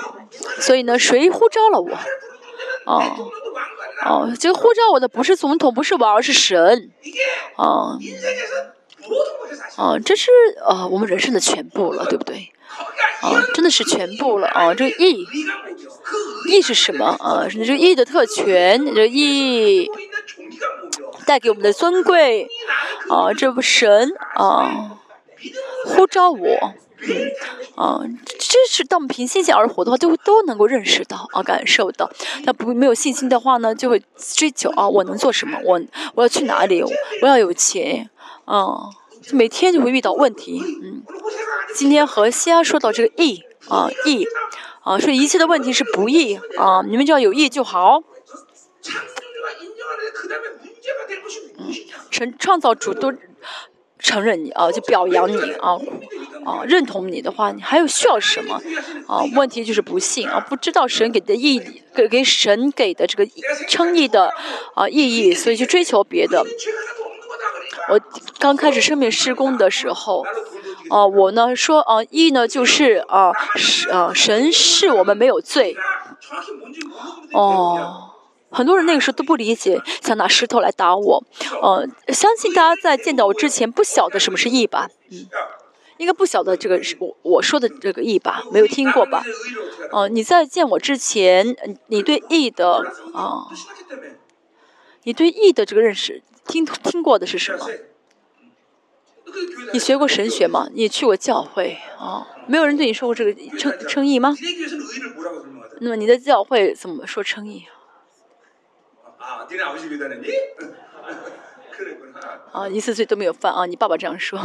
[0.60, 1.90] 所以呢，谁呼召了我？
[2.86, 3.02] 哦，
[4.06, 6.90] 哦，这个呼召我的不是总统，不是王，而是神，
[7.56, 7.98] 啊，
[9.76, 10.30] 啊，这是
[10.66, 12.52] 呃我们人生的全部了，对不对？
[13.22, 14.74] 啊，真的是全部了啊！
[14.74, 15.26] 这个义，
[16.50, 17.46] 义是什么啊？
[17.48, 19.90] 这个义的特权，这个义。
[21.26, 22.48] 带给我们的尊贵，
[23.10, 24.98] 啊，这不神啊，
[25.84, 26.46] 呼召我，
[27.00, 27.32] 嗯，
[27.74, 28.00] 啊，
[28.38, 32.10] 这是当我们凭信心而活的话，就会都能够认识到啊，感受到。
[32.44, 34.02] 那不没有信心的话呢，就会
[34.34, 35.58] 追求啊，我能做什么？
[35.64, 35.80] 我
[36.14, 36.82] 我要去哪里？
[37.20, 38.08] 我要有钱，
[38.44, 38.88] 啊，
[39.32, 41.02] 每天就会遇到问题，嗯。
[41.74, 44.24] 今天和西安说到这个义啊，义
[44.82, 48.02] 啊，说一切的问题是不义啊，你们只要有义就好。
[51.58, 51.72] 嗯，
[52.10, 53.12] 承创造主都
[53.98, 55.72] 承认你啊，就表扬你啊，
[56.44, 58.60] 啊，认同你的话，你还有需要什么
[59.08, 59.24] 啊？
[59.34, 63.26] 问题就是不信啊，不知道神给的意义，给给神给的这个
[63.68, 64.30] 称义的
[64.74, 66.44] 啊意义，所以去追求别的。
[67.88, 68.00] 我
[68.38, 70.24] 刚开始生命施工的时候，
[70.90, 73.32] 啊，我呢说啊，义呢就是啊，
[73.90, 75.74] 啊，神是我们没有罪，
[77.32, 78.12] 哦。
[78.56, 81.22] 很多人那个时候都不理解，想拿石头来打我。
[81.60, 84.88] 呃，相信大家在见到我之前不晓得什么是义吧？
[85.10, 85.26] 嗯，
[85.98, 88.42] 应该不晓得这个是我我说的这个义吧？
[88.50, 89.22] 没有听过吧？
[89.92, 91.54] 哦，你在见我之前，
[91.88, 92.78] 你对义的
[93.12, 93.44] 啊，
[95.02, 97.66] 你对义的这个认识，听听过的是什么？
[99.74, 100.70] 你学过神学吗？
[100.72, 102.26] 你去过教会啊？
[102.46, 104.34] 没有人对你说过这个称称义吗？
[105.82, 107.66] 那么你的教会怎么说称义？
[112.52, 113.66] 啊，一次罪都没有犯啊！
[113.66, 114.38] 你爸爸这样说。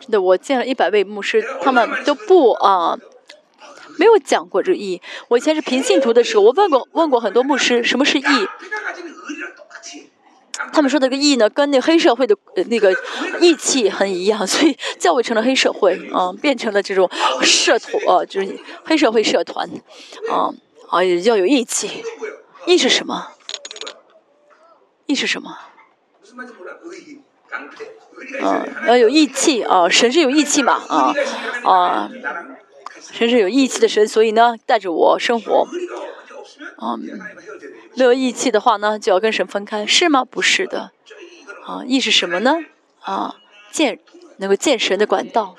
[0.00, 2.98] 真的，我见了一百位牧师，他们都不啊，
[3.98, 5.00] 没有讲过这义。
[5.28, 8.22] 我以前是平信徒的时候，我问过问过很多牧师，什么是义？
[10.72, 12.36] 他们说的个义呢，跟那黑社会的
[12.66, 12.94] 那个
[13.40, 17.10] 义气很一样，所以教会成了黑社会，啊，变成了这种
[17.42, 19.68] 社团，呃，就是黑社会社团，
[20.30, 20.54] 啊，
[20.88, 22.04] 啊，要有义气。
[22.66, 23.28] 义是什么？
[25.06, 25.58] 义是什么？
[28.42, 29.88] 啊，要有义气啊！
[29.88, 30.80] 神是有义气嘛？
[30.88, 31.12] 啊
[31.64, 32.10] 啊，
[33.12, 35.66] 神是有义气的神，所以呢，带着我生活，
[36.78, 36.96] 啊。
[37.96, 40.24] 没有义气的话呢，就要跟神分开，是吗？
[40.24, 40.90] 不是的，
[41.64, 42.58] 啊，义是什么呢？
[43.00, 43.36] 啊，
[43.70, 43.98] 见
[44.38, 45.54] 能够见神的管道，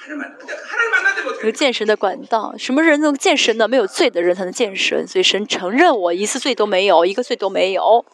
[1.41, 3.67] 能够见神的管道，什么人能见神呢？
[3.67, 8.06] 没有罪的人才能见神，所以神承认我一次罪都没有，一个罪都没有，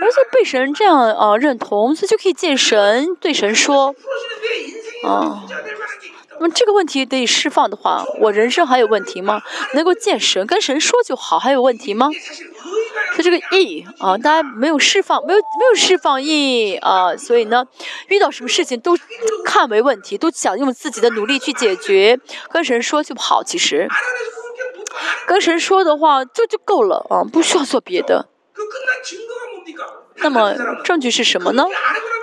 [0.00, 3.94] 而且被神这样啊认同，所以就可以见神，对神说，
[5.04, 5.44] 啊。
[6.40, 9.42] 那么这个问题得以释放的话，我人生还有问题吗？
[9.74, 12.08] 能够见神，跟神说就好，还有问题吗？
[13.14, 17.66] 他这个意啊，大家没有释放，没有没有释放意啊，所以呢，
[18.08, 18.96] 遇到什么事情都
[19.44, 22.18] 看为问题，都想用自己的努力去解决。
[22.48, 23.86] 跟神说就好，其实
[25.26, 28.30] 跟神说的话就就够了啊，不需要做别的。
[30.16, 31.66] 那么证据是什么呢？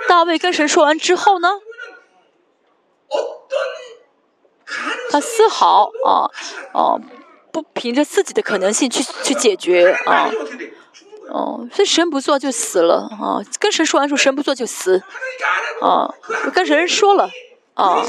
[0.08, 1.60] 大卫跟神说完之后呢？
[5.10, 6.30] 他丝毫啊
[6.72, 6.96] 啊
[7.52, 10.30] 不凭着自己的可能性去去解决啊，
[11.30, 15.02] 哦，所以神不做就死了啊，跟神说完说神不做就死
[15.80, 16.12] 啊，
[16.52, 17.30] 跟神说了
[17.74, 18.02] 啊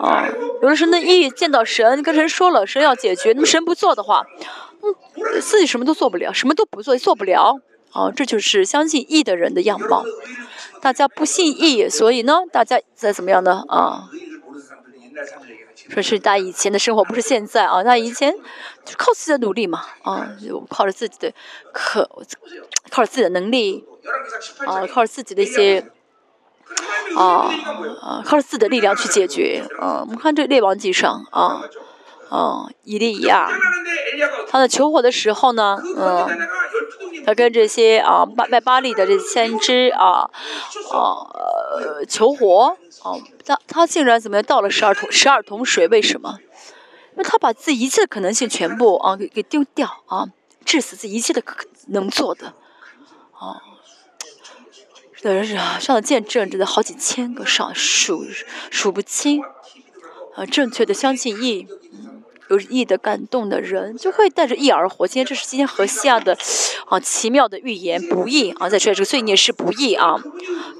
[0.00, 0.28] 啊，
[0.62, 4.24] 有的时候那一见到神跟神说了神要解决，那么神不做的话，
[4.82, 7.60] 嗯，自己什么都做不了，什么都不做，做不了。
[7.92, 10.02] 啊，这就是相信义的人的样貌。
[10.80, 13.62] 大家不信义，所以呢，大家在怎么样呢？
[13.68, 14.08] 啊，
[15.88, 18.34] 说是大家以前的生活不是现在啊，那以前
[18.84, 21.32] 就靠自己的努力嘛，啊，就靠着自己的
[21.72, 22.08] 可，
[22.90, 23.84] 靠着自己的能力，
[24.66, 25.90] 啊，靠着自己的一些，
[27.16, 27.50] 啊
[28.00, 29.64] 啊，靠着自己的力量去解决。
[29.78, 31.62] 啊，我们看这《列王记》上啊。
[32.30, 33.46] 啊，伊利亚，
[34.48, 36.26] 他在求火的时候呢，嗯，
[37.26, 40.30] 他跟这些啊拜拜巴利的这先知啊，
[40.90, 41.28] 啊
[42.08, 45.88] 求火，哦，他他竟然怎么样倒了十二桶十二桶水？
[45.88, 46.38] 为什么？
[47.12, 50.28] 因为他把自己一切的可能性全部啊给给丢掉啊，
[50.64, 52.54] 致死自己一切的可能做的，
[53.32, 53.60] 啊，
[55.16, 58.24] 真是啊，上的见证真的好几千个，上数
[58.70, 59.42] 数不清，
[60.34, 61.66] 啊，正确的相信义。
[62.52, 65.06] 有意的感动的人，就会带着意而活。
[65.06, 66.36] 今天这是今天和西亚的
[66.86, 68.68] 啊奇妙的预言，不易啊！
[68.68, 70.22] 再说这个罪孽是不易啊！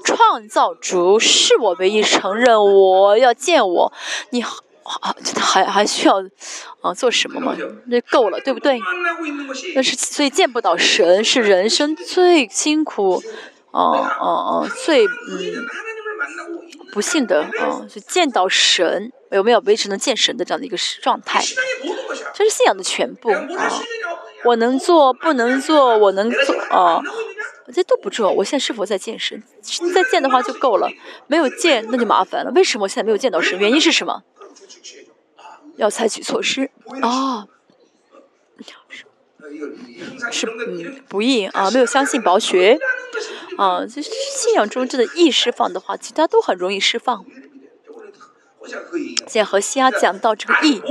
[0.05, 3.91] 创造主是我唯一承认，我要见我，
[4.29, 6.23] 你啊还还需要
[6.81, 7.57] 啊做什么吗？
[7.87, 8.79] 那够了，对不对？
[9.73, 13.19] 那是所以见不到神是人生最辛苦，
[13.71, 15.09] 啊啊啊最嗯
[16.91, 19.11] 不幸的啊，就见到神。
[19.37, 21.41] 有没有维持能见神的这样的一个状态？
[22.33, 23.81] 这是信仰的全部啊！
[24.45, 27.01] 我能做，不能做，我能做啊！
[27.73, 28.31] 这都不重要。
[28.31, 29.41] 我现在是否在见神？
[29.93, 30.89] 在见的话就够了，
[31.27, 32.51] 没有见那就麻烦了。
[32.55, 33.57] 为什么我现在没有见到神？
[33.57, 34.23] 原因是什么？
[35.77, 36.69] 要采取措施
[37.01, 37.47] 啊！
[40.31, 42.77] 是嗯不易啊，没有相信宝学
[43.57, 43.85] 啊。
[43.85, 47.25] 就是信仰中真的易释放的话，其他都很容易释放。
[49.27, 50.81] 现在和西亚讲到这个义，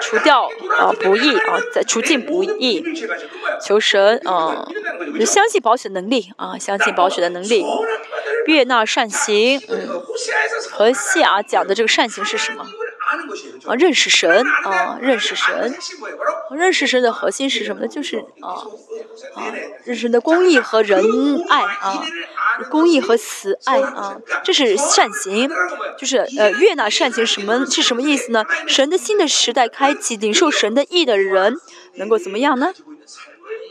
[0.00, 2.82] 除掉啊不义啊，在除尽不义，
[3.62, 4.66] 求神啊，
[5.24, 7.64] 相信保险能力啊，相信保险的能力，
[8.46, 9.60] 悦纳善行。
[9.68, 9.88] 嗯，
[10.70, 12.66] 和西亚讲的这个善行是什么？
[13.66, 15.74] 啊，认识神啊，认识神，
[16.50, 17.88] 认识神的核心是什么呢？
[17.88, 18.50] 就是啊
[19.34, 19.52] 啊，
[19.84, 21.02] 认识神的公义和仁
[21.48, 22.04] 爱啊。
[22.70, 25.50] 公益和慈爱啊，这是善行，
[25.98, 28.46] 就是呃，悦纳善行什么是什么意思呢？
[28.66, 31.58] 神的新的时代开启，领受神的意的人
[31.96, 32.72] 能够怎么样呢？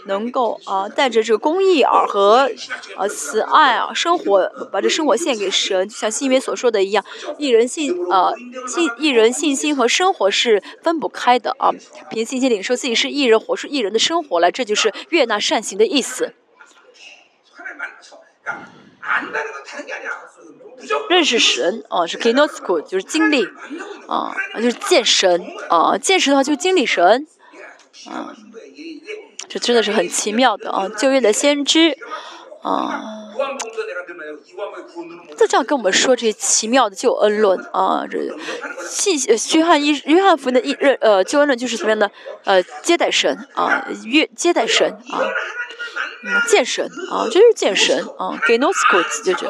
[0.06, 2.50] 能够啊，带着这个公益啊和
[2.96, 7.04] 啊慈爱啊生活，把这生活献给神，就像新约所说的一样，
[7.38, 8.32] 一人信啊
[8.68, 11.72] 信一人信心和生活是分不开的啊，
[12.10, 16.34] 凭信心领受自己是艺人，活出艺人的生活来，这就是悦纳善行的意思。
[21.10, 23.46] 认识神啊，是 kenosko，就是经历
[24.08, 27.26] 啊，就是见神啊，见神的话就经历神
[28.08, 28.36] 啊，
[29.48, 31.98] 这真的是很奇妙的啊，旧约的先知
[32.62, 33.02] 啊，
[35.38, 38.20] 就这样跟我们说这些奇妙的救恩论啊，这
[38.88, 39.18] 信
[39.60, 42.10] 约翰一约翰福音的一认呃救恩论就是怎么样的
[42.44, 45.22] 呃接待神啊，约接待神啊。
[46.48, 49.46] 见神啊，这就是见神啊，给 no school 就是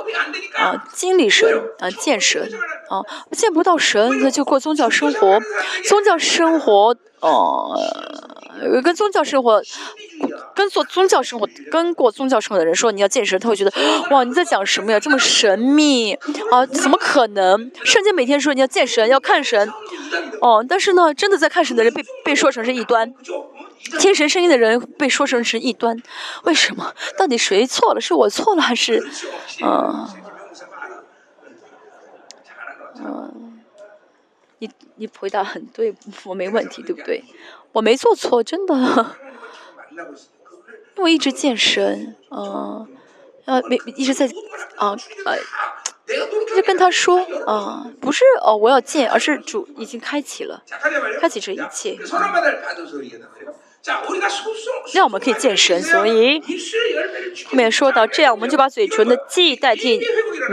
[0.58, 2.52] 啊，经历神啊，见神
[2.90, 3.00] 啊，
[3.32, 5.40] 见不到神，那就过宗教生活，
[5.88, 7.80] 宗教生活哦，
[8.84, 9.62] 跟宗教生活，
[10.54, 13.72] 跟做宗教生活，跟过宗教生活的人说你要见神，他会觉得
[14.12, 16.14] 哇你在讲什么呀，这么神秘
[16.52, 17.72] 啊，怎么可能？
[17.84, 19.72] 圣经每天说你要见神，要看神，
[20.42, 23.14] 哦，但是呢，真的在看神的人被被说成是异端。
[24.00, 26.02] 听神声音的人被说成是异端，
[26.44, 26.94] 为什么？
[27.18, 28.02] 到底谁错了？
[28.02, 29.06] 是我错了还是？
[29.62, 30.08] 嗯，
[32.98, 33.62] 嗯，
[34.58, 37.24] 你你回答很对，我没问题，对不对？
[37.76, 38.74] 我没做错，真的。
[40.96, 42.88] 我 一直健身，嗯，
[43.44, 44.26] 呃，没一直在，
[44.78, 45.38] 啊，呃，
[46.56, 50.64] 就跟他说，啊，不是哦，我要健，而是主已经开启了，
[51.20, 51.98] 开启这一切。
[54.94, 56.42] 那我们可以健身，所以
[57.48, 60.00] 后面说到这样，我们就把嘴唇的祭代替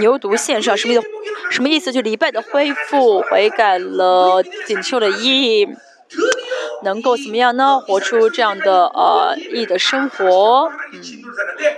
[0.00, 1.06] 牛犊献上，什么意思？
[1.52, 1.92] 什么意思？
[1.92, 5.68] 就礼拜的恢复、悔改了、锦绣了义，
[6.82, 7.78] 能够怎么样呢？
[7.80, 11.02] 活出这样的呃义的生活，嗯，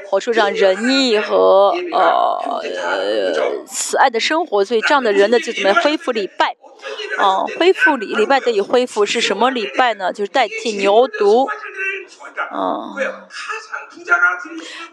[0.06, 2.62] 活出这样仁义和呃
[3.66, 6.56] 慈爱的生活，所以这样的人呢，就怎么样恢复礼拜？
[7.18, 10.12] 嗯，恢复礼礼拜得以恢复是什么礼拜呢？
[10.12, 11.48] 就是代替牛犊。
[12.50, 12.94] 啊，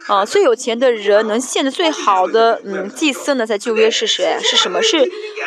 [0.08, 4.38] 啊，最有钱的人能献的最好的嗯祭司呢，在旧约是谁？
[4.42, 4.82] 是什么？
[4.82, 4.98] 是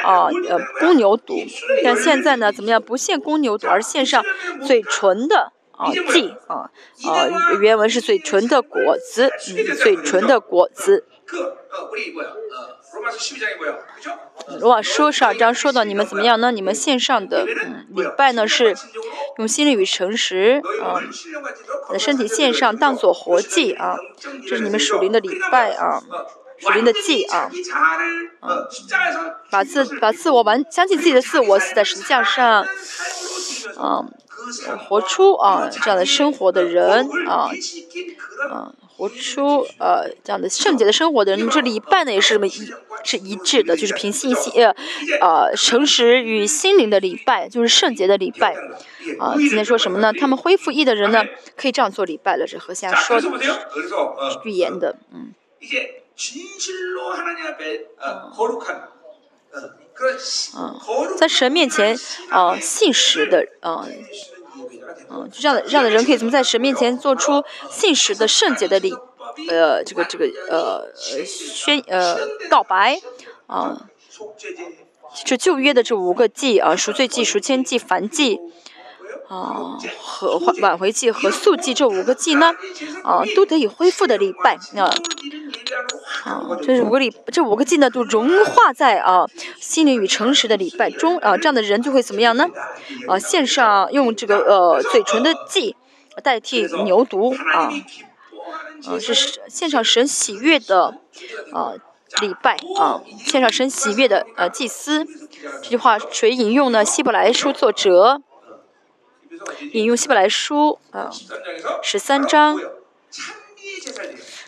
[0.04, 1.46] 啊呃公牛犊。
[1.82, 2.80] 但现在呢，怎么样？
[2.80, 4.22] 不献公牛犊，而献上
[4.64, 6.70] 嘴唇的啊祭啊
[7.06, 7.28] 啊，
[7.60, 11.06] 原文是嘴唇的果子，嗯，嘴唇的果子。
[14.58, 16.50] 罗马书十二章说到你们怎么样呢？
[16.52, 18.74] 你们线上的嗯礼拜呢是
[19.38, 21.00] 用心灵与诚实啊，
[21.88, 23.96] 把身体线上当做活祭啊，
[24.46, 26.02] 这是你们属灵的礼拜啊，
[26.58, 27.50] 属灵的祭啊，
[28.42, 28.66] 嗯，
[29.50, 32.66] 把自把自我完相信自己的自我死在十字架上，
[33.76, 34.04] 啊，
[34.88, 37.50] 活出啊这样的生活的人啊，
[38.50, 38.74] 嗯。
[38.96, 42.50] 活出呃这样的圣洁的生活的人，那么这礼拜呢也是这么一
[43.02, 44.74] 是一致的，就是凭信心呃
[45.20, 48.54] 呃诚实与心灵的礼拜，就是圣洁的礼拜
[49.18, 49.34] 啊。
[49.36, 50.12] 今天说什么呢？
[50.12, 51.24] 他们恢复义的人呢，
[51.56, 52.46] 可以这样做礼拜了。
[52.46, 53.28] 这和下说的
[54.44, 55.34] 预言的，嗯。
[60.56, 60.78] 嗯，
[61.16, 61.96] 在神面前
[62.30, 63.86] 啊信实的啊。
[65.10, 68.92] 嗯，就这样的，这样的人可以怎么在神面前做出信实的圣洁的礼，
[69.48, 70.92] 呃，这个这个呃
[71.26, 72.16] 宣呃
[72.48, 73.00] 告白
[73.46, 73.88] 啊，
[75.24, 78.40] 这旧约的这五个祭啊，赎罪祭、赎愆祭、燔祭
[79.28, 82.52] 啊和挽回祭和素祭这五个祭呢，
[83.02, 84.92] 啊都得以恢复的礼拜啊。
[86.24, 89.26] 啊，这是五个礼，这五个祭呢，都融化在啊
[89.58, 92.46] 心灵与诚实的礼拜中啊，这样的人就会怎么样呢？
[93.08, 95.76] 啊，献上用这个呃嘴唇的祭
[96.22, 97.72] 代替牛犊啊，
[98.86, 99.14] 啊是
[99.48, 100.98] 献上神喜悦的
[101.52, 101.72] 啊
[102.20, 105.06] 礼拜啊，献上神喜悦的呃祭司。
[105.62, 106.84] 这句话谁引用呢？
[106.84, 108.22] 希伯来书作者
[109.72, 111.10] 引用希伯来书啊
[111.82, 112.60] 十三章。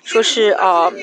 [0.05, 0.97] 说是啊，就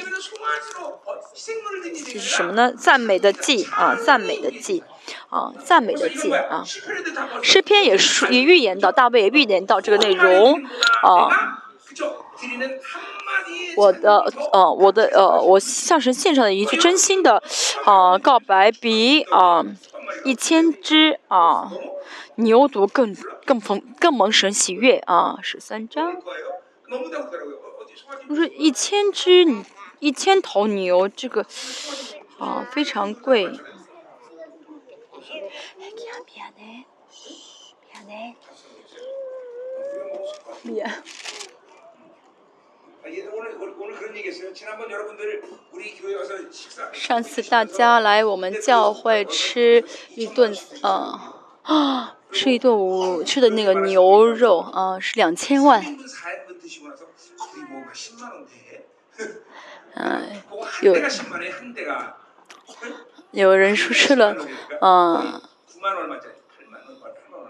[2.14, 2.72] 是什么呢？
[2.72, 4.82] 赞美的祭啊，赞美的祭
[5.30, 6.64] 啊，赞美的祭啊。
[7.42, 10.64] 诗篇也说也预言到，大卫也预言到这个内容
[11.02, 11.28] 啊。
[13.76, 17.44] 我的呃，我的呃，我向神献上的一句真心的
[17.84, 19.66] 啊告白，比啊
[20.26, 21.72] 一千只啊
[22.36, 25.40] 牛犊更更蒙更蒙神喜悦啊。
[25.42, 26.22] 十三章。
[28.30, 29.46] 我说一千只，
[30.00, 31.46] 一千头牛，这个
[32.40, 33.52] 啊非常贵。
[46.94, 49.84] 上次大家来我们教会吃
[50.16, 55.84] 一顿啊啊， 吃一顿午吃的那个牛肉啊，是两千万。
[59.96, 60.42] 嗯，
[60.82, 60.96] 有
[63.32, 64.36] 有人说吃了，
[64.82, 65.42] 嗯，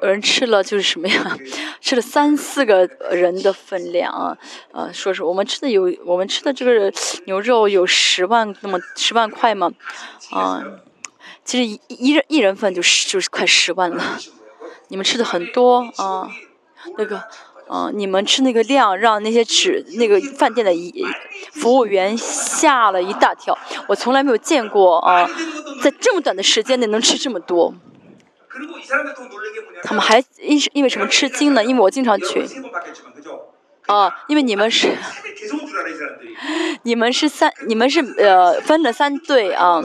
[0.04, 1.38] 有人吃了就是什么呀？
[1.80, 4.38] 吃了三四个人的分量啊！
[4.74, 6.92] 呃，说是我们吃的有，我们吃的这个
[7.26, 9.72] 牛肉有十万那么十万块吗？
[10.32, 10.62] 啊，
[11.46, 14.20] 其实一一人一人份就是就是快十万了。
[14.90, 16.30] 你们吃的很多啊，
[16.98, 17.24] 那个。
[17.70, 21.08] 嗯，你们吃那个量，让那些吃那个饭店的一
[21.54, 23.58] 服务员吓了一大跳。
[23.88, 25.26] 我从来没有见过啊，
[25.82, 27.74] 在这么短的时间内能吃这么多。
[29.84, 31.64] 他们还因因为什么吃惊呢？
[31.64, 32.48] 因为我经常去。
[33.86, 34.96] 啊，因为你们是，
[36.84, 39.84] 你们是三，你们是呃分了三队啊，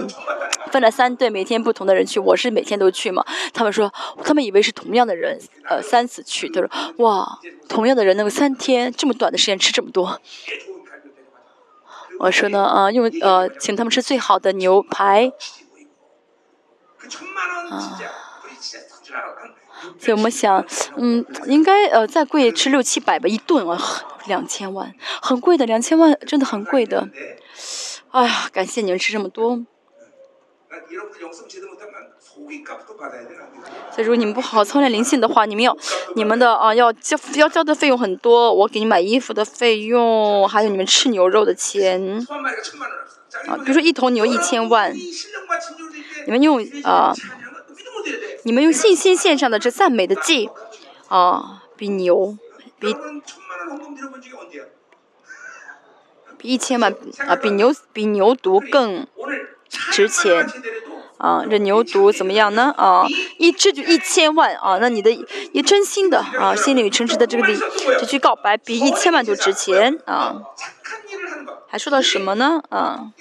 [0.71, 3.25] 分了三队，每天不同的人去，我是每天都去嘛。
[3.53, 3.93] 他们说，
[4.23, 10.21] 他们以为是同样的人，呃，三次去，他说，哇，同样的人能够三天这么短的时间吃这么多。
[12.21, 15.33] 我说呢，啊，用呃，请他们吃最好的牛排。
[17.71, 17.99] 啊。
[19.99, 20.65] 所以我们想，
[20.97, 23.79] 嗯，应该呃再贵吃六七百吧一顿啊，
[24.27, 27.09] 两千万，很贵的，两千万真的很贵的。
[28.11, 29.65] 哎呀，感谢你们吃这么多。
[33.91, 35.77] 所以如果你们不好好操练灵性的话，你们要
[36.15, 42.27] 你们的啊要交要交的费用很多，我给你买衣服的费用，还有你们吃牛肉的钱
[43.49, 44.95] 啊，比如说一头牛一千万，
[46.27, 47.13] 你们用啊。
[48.45, 50.49] 你们用信心献上的这赞美的祭，
[51.09, 52.37] 啊，比牛，
[52.79, 52.95] 比
[56.39, 56.95] 比一千万
[57.27, 59.07] 啊，比牛比牛犊更
[59.69, 60.47] 值钱，
[61.19, 62.73] 啊，这牛犊怎么样呢？
[62.77, 63.07] 啊，
[63.39, 65.11] 一只就一千万啊，那你的
[65.53, 67.59] 也真心的啊，心里诚实的这个礼，
[67.99, 70.43] 这句告白比一千万都值钱啊。
[71.67, 72.63] 还说到什么呢？
[72.71, 73.13] 啊。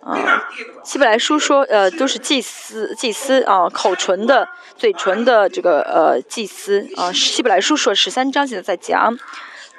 [0.00, 0.48] 啊，
[0.84, 7.12] 希伯来书说，呃，都是祭司，祭司啊，口唇的、嘴唇的这个呃祭司啊。
[7.12, 9.16] 希伯来书说十三章现在在讲，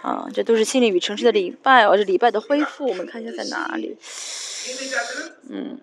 [0.01, 3.97] 啊，这都是心灵与城市的礼拜，而且礼拜的恢复，我们看一下在哪里，
[5.49, 5.79] 嗯。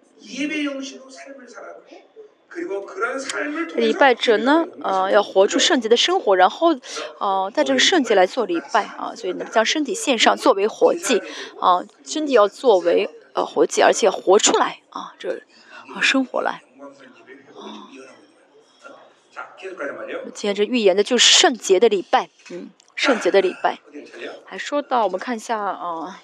[3.75, 6.69] 礼拜者呢，呃，要活出圣洁的生活，然后，
[7.19, 11.23] 呃，带这个圣洁来做礼拜啊，所以呢，将身体献上作为活祭
[11.61, 15.43] 啊，身体要作为呃活祭，而且活出来啊，这
[15.95, 16.63] 啊生活来
[17.55, 17.91] 啊。
[20.33, 23.79] 接着预言的就是圣洁的礼拜，嗯，圣洁的礼拜，
[24.45, 26.23] 还说到我们看一下啊。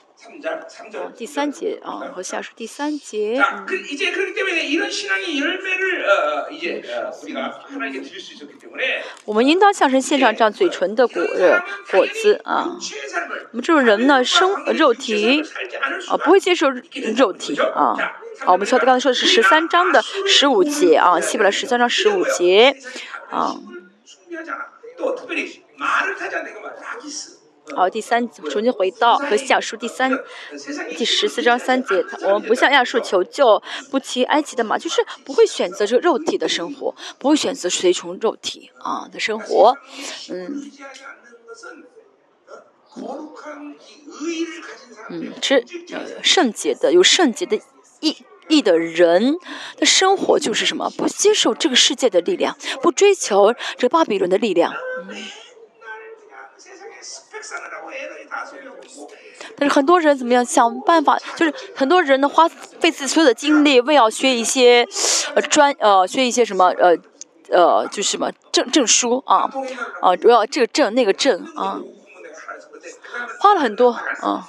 [1.17, 3.41] 第三节啊，和下属第三节。
[9.25, 11.23] 我们应当向神献上这样嘴唇的果
[11.91, 12.69] 果子啊。
[13.51, 15.43] 我们这种人呢，生肉体
[16.09, 17.97] 啊，不会接受肉体啊。
[18.45, 22.77] 啊，我们说的刚才说的是十三章的十五节啊，希伯来十三章十五节
[23.31, 23.57] 啊。
[27.75, 30.11] 好，第三重新回到和亚述第三
[30.97, 39.77] 第十四章三节，我们不向亚述求救，不骑埃及的马，就是不会选择这个肉体的生活，不会选择随从肉体啊的生活，
[40.31, 40.71] 嗯，
[45.11, 47.59] 嗯，是呃圣洁的有圣洁的
[48.01, 48.17] 意
[48.49, 49.37] 义的人
[49.79, 50.91] 的生活就是什么？
[50.91, 54.75] 不接受这个世界的力量，不追求这巴比伦的力量。
[55.09, 55.17] 嗯
[59.57, 61.19] 但是很多人怎么样想办法？
[61.37, 64.87] 就是很多人呢花费自己所有的精力，为要学一些
[65.35, 66.97] 呃专呃学一些什么呃
[67.51, 69.51] 呃就是什么证证书啊
[70.01, 71.81] 啊，主要这个证那个证啊，
[73.41, 74.49] 花了很多啊。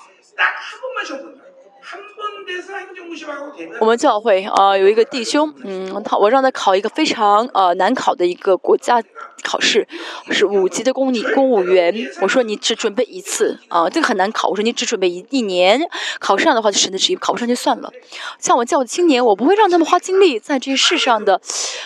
[3.79, 9.01] 我们教会啊有一个弟兄，嗯，他我让他考一个非常呃难考的一个国家
[9.43, 9.87] 考试，
[10.31, 11.93] 是五级的公你公务员。
[12.21, 14.47] 我说你只准备一次啊，这个很难考。
[14.49, 15.81] 我说你只准备一一年，
[16.19, 17.91] 考上的话就神的旨意，考不上就算了。
[18.39, 21.41] 像我教的青年，我不会让他们花精力在这些世上的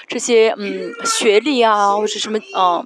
[0.08, 2.86] 这些嗯学历啊，或者什么啊，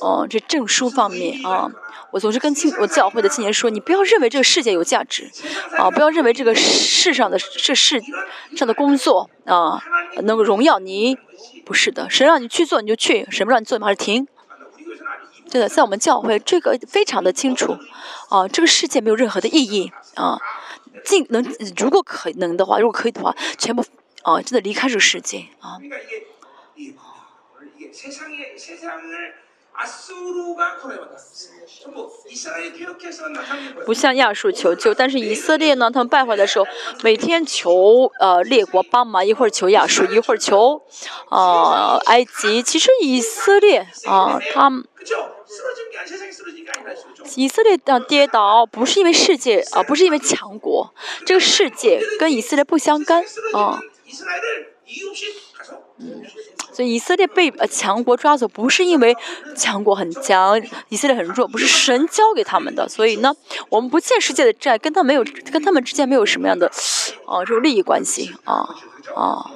[0.00, 1.70] 哦这证书方面啊。
[2.10, 5.28] 我总是跟青我教会的青年说，你不要认为这个世界有价值，
[5.76, 8.00] 啊，不要认为这个世上的这世
[8.56, 9.82] 上的工作啊
[10.22, 11.18] 能够荣耀你，
[11.64, 14.26] 不是的，神让你去做你就去，神不让你做你还是停。
[15.48, 17.76] 真的，在我们教会这个非常的清楚，
[18.28, 20.38] 啊，这个世界没有任何的意义啊，
[21.04, 21.44] 尽能
[21.76, 23.84] 如果可能的话，如果可以的话，全部
[24.22, 25.78] 啊真的离开这个世界啊。
[33.84, 35.90] 不向亚述求救，但是以色列呢？
[35.90, 36.66] 他们败坏的时候，
[37.02, 40.80] 每天求呃列国帮忙，一会儿求亚述，一会儿求
[41.30, 42.62] 呃埃及。
[42.62, 44.84] 其实以色列啊，他们
[47.36, 50.94] 以色列的跌倒不是因为世界啊，不是因为强国，
[51.26, 53.80] 这个世界跟以色列不相干啊。
[55.98, 56.22] 嗯。
[56.72, 59.16] 所以以色列被呃强国抓走，不是因为
[59.56, 62.88] 强国很强，以色列很弱，不是神交给他们的。
[62.88, 63.32] 所以呢，
[63.68, 66.66] 我们不欠世界的债，跟他没有，跟他们之间没有什么样的，
[67.26, 68.68] 啊，这种利益关系啊
[69.14, 69.52] 啊，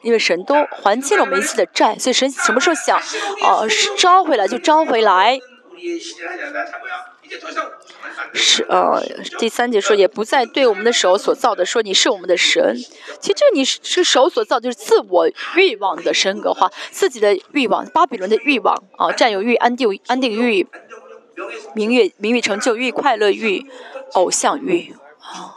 [0.00, 3.60] 因为神都还清了我们一切的债，所以神什么时候想，啊，
[3.98, 5.38] 招回来就招回来。
[8.32, 9.02] 是呃，
[9.38, 12.76] 第三节说也不再对我们的手所造的说你是我们的神。
[13.20, 20.66] 其实这你是手所造，就是自我欲望的神格化，自己的欲望，巴比伦的欲望啊，占有欲、安定安定欲、
[21.74, 23.66] 名誉名誉成就欲、快乐欲、
[24.14, 25.54] 偶像欲啊，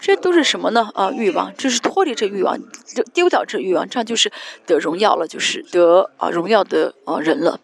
[0.00, 0.90] 这都是什么呢？
[0.94, 2.58] 啊，欲望，这是脱离这欲望，
[3.12, 4.30] 丢掉这欲望，这样就是
[4.66, 7.60] 得荣耀了，就是得啊荣耀的啊人了。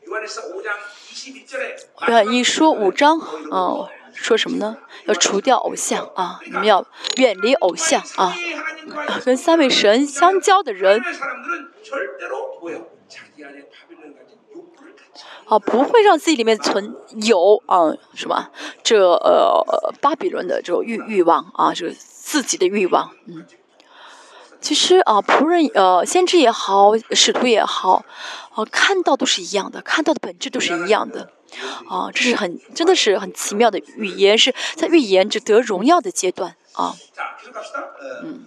[1.96, 4.78] 啊，一说五章，啊，说什么呢？
[5.06, 8.34] 要除掉偶像啊，你们要远离偶像啊，
[9.24, 11.00] 跟三位神相交的人，
[15.46, 18.50] 啊，不会让自己里面存有啊什么
[18.82, 23.46] 这呃巴比伦的这种欲欲望啊，这个自己的欲望，嗯。
[24.60, 28.04] 其实啊，仆人呃，先知也好，使徒也好，
[28.54, 31.30] 啊，看到都是一样的，看到的本质都是一样的，
[31.88, 36.94] 啊，这是很真的是很奇妙的语言，是在预言着得荣耀的阶段啊。
[38.22, 38.46] 嗯。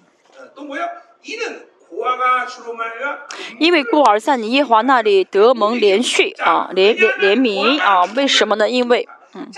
[3.59, 8.69] 因为孤儿在你耶华那里得蒙连续啊，连连连名啊，为什么呢？
[8.69, 9.49] 因为嗯。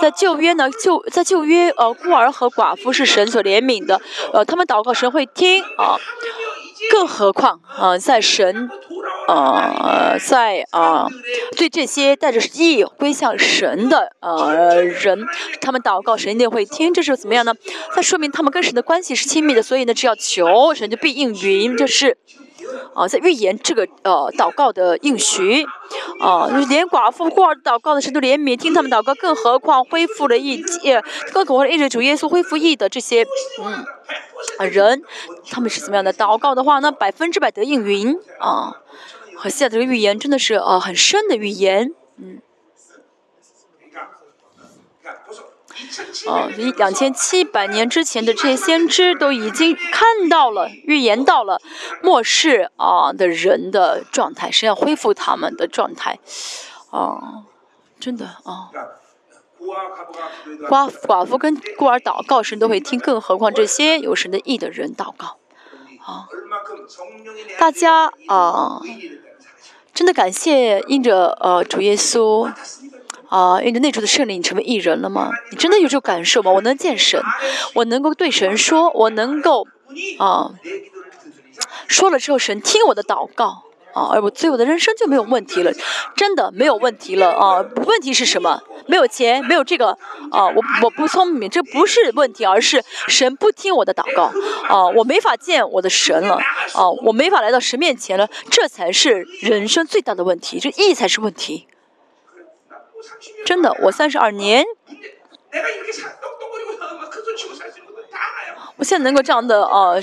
[0.00, 4.00] 在旧约呢，旧在旧约，呃，孤儿和寡妇是神所怜悯的，
[4.32, 5.96] 呃，他们祷告神会听啊。
[6.90, 8.68] 更何况啊，在神，
[9.28, 11.06] 呃，在啊，
[11.56, 15.24] 对这些带着意归向神的呃人，
[15.60, 17.54] 他们祷告神一定会听，这是怎么样呢？
[17.94, 22.18] 那说明他们跟神的关系是亲密的，所以呢，只要求神就必应允，就是。
[22.94, 25.64] 啊，在预言这个呃祷告的应许，
[26.20, 30.62] 啊，连寡妇孤儿祷告的神都怜悯，听他们祷告，更何况恢复了义，
[31.32, 33.26] 更何况一直主耶稣恢复义的这些
[33.60, 33.84] 嗯
[34.58, 35.02] 啊人，
[35.50, 38.76] 他们是怎么样的祷告的话，呢百分之百得应允啊。
[39.36, 42.40] 和现在这个预言真的是呃很深的预言，嗯。
[46.26, 51.60] 哦，一两千七百年之前的这些先知都已经看到了、预言到了
[52.02, 56.18] 末世啊的人的状态，是要恢复他们的状态，
[56.90, 57.44] 啊，
[58.00, 58.70] 真的啊，
[60.68, 65.38] 寡寡妇跟孤儿祷告神都会听，更何况这些有神的意的人祷告，
[66.04, 66.28] 啊，
[67.58, 68.80] 大家啊，
[69.94, 72.52] 真的感谢因着呃主耶稣。
[73.32, 75.30] 啊，因着内住的圣灵，你成为艺人了吗？
[75.50, 76.52] 你真的有这种感受吗？
[76.52, 77.18] 我能见神，
[77.72, 79.66] 我能够对神说，我能够
[80.18, 80.50] 啊，
[81.88, 83.62] 说了之后神听我的祷告
[83.94, 85.72] 啊，而我对我的人生就没有问题了，
[86.14, 87.64] 真的没有问题了啊。
[87.86, 88.62] 问题是什么？
[88.86, 89.96] 没有钱，没有这个
[90.30, 94.30] 啊，我我不聪明，这不是问题，而是神不听我的祷告
[94.68, 96.34] 啊，我没法见我的神了
[96.74, 101.66] 啊，我没法来到神面前了，这才是人生最大的问题，这意才是问题。
[103.44, 104.64] 真的，我三十二年，
[108.76, 110.00] 我现在能够这样的呃，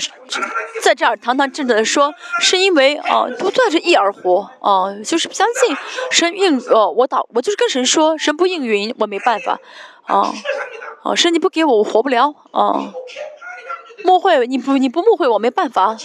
[0.82, 5.76] 在这儿堂堂正正的说，是因为啊，不断是一而活啊，就是相信
[6.10, 9.58] 神应呃，我祷，我就是跟神说，神不应允，我没办法
[10.06, 10.32] 啊，
[11.02, 12.92] 啊，神你不给我，我活不了啊，
[14.06, 15.96] 误会你不你不误会我没办法，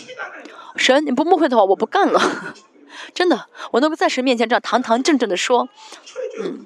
[0.75, 2.19] 神你不误会的话，我不干了，
[3.13, 5.69] 真的，我能够在神面前这样堂堂正正的说，
[6.41, 6.65] 嗯。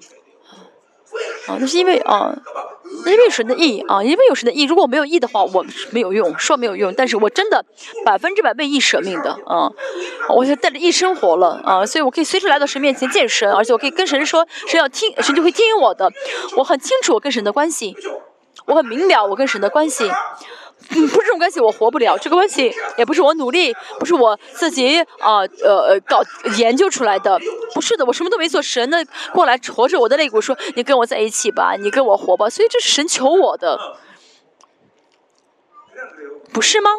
[1.47, 2.35] 啊，那是因为啊，
[3.05, 4.63] 因为神的意啊，因为有神的意。
[4.65, 6.93] 如果没有意的话，我没有用，说没有用。
[6.95, 7.65] 但是我真的
[8.05, 9.71] 百分之百为意舍命的啊，
[10.29, 16.11] 我就带着意生活了啊，所以我可以随时来到神面前见神，而且我可以跟神说，神要听，神就会听我的。
[16.55, 17.95] 我很清楚我跟神的关系，
[18.65, 20.09] 我很明了我跟神的关系。
[20.91, 22.17] 嗯，不是这种关系，我活不了。
[22.17, 26.21] 这个关系也不是我努力，不是我自己啊，呃呃搞
[26.57, 27.39] 研究出来的。
[27.73, 28.61] 不是的，我什么都没做。
[28.61, 28.97] 神呢
[29.31, 33.97] 过来戳着我的肋骨说：“你跟我在一起吧，你跟我活吧。”所以这是神求我的，
[36.51, 36.89] 不是吗？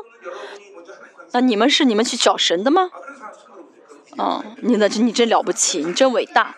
[1.32, 2.91] 那你们是你们去找神的吗？
[4.16, 6.55] 啊，你那你真了不起，你真伟大。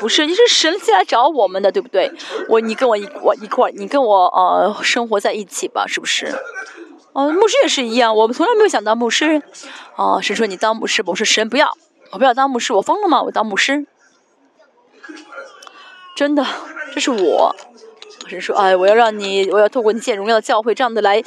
[0.00, 2.12] 不是，你是神进来找我们的，对不对？
[2.48, 6.32] 我，你跟我一我一块你跟我呃生活在一起吧，是不是？
[7.12, 9.42] 哦，牧师也是一样，我们从来没有想当牧师。
[9.96, 11.72] 哦，神说你当牧师吧，我说神不要，
[12.12, 13.22] 我不要当牧师，我疯了吗？
[13.22, 13.86] 我当牧师？
[16.14, 16.46] 真的，
[16.94, 17.56] 这是我。
[18.28, 21.22] 神说，哎，我要让你，我要透过你见荣耀的教会这样的来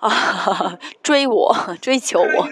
[0.00, 2.48] 啊追我，追求我。